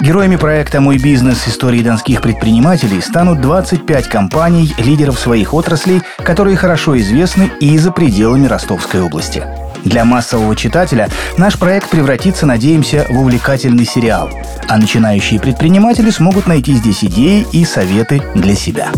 Героями 0.05 0.37
проекта 0.37 0.83
«Мой 0.83 0.99
бизнес. 0.99 1.49
Истории 1.49 1.81
донских 1.81 2.21
предпринимателей» 2.21 3.01
станут 3.01 3.41
25 3.41 4.07
компаний, 4.07 4.75
лидеров 4.77 5.19
своих 5.19 5.55
отраслей, 5.55 6.03
которые 6.19 6.59
хорошо 6.59 6.99
известны 6.99 7.51
и 7.59 7.79
за 7.79 7.91
пределами 7.91 8.47
Ростовской 8.47 9.01
области. 9.01 9.43
Для 9.83 10.05
массового 10.05 10.55
читателя 10.57 11.09
наш 11.39 11.59
проект 11.59 11.89
превратится, 11.89 12.45
надеемся, 12.45 13.07
в 13.09 13.19
увлекательный 13.19 13.87
сериал. 13.87 14.29
А 14.69 14.77
начинающие 14.77 15.41
предприниматели 15.41 16.11
смогут 16.11 16.47
найти 16.47 16.75
здесь 16.75 17.03
идеи 17.03 17.47
и 17.53 17.65
советы 17.65 18.23
для 18.35 18.55
себя. 18.55 18.93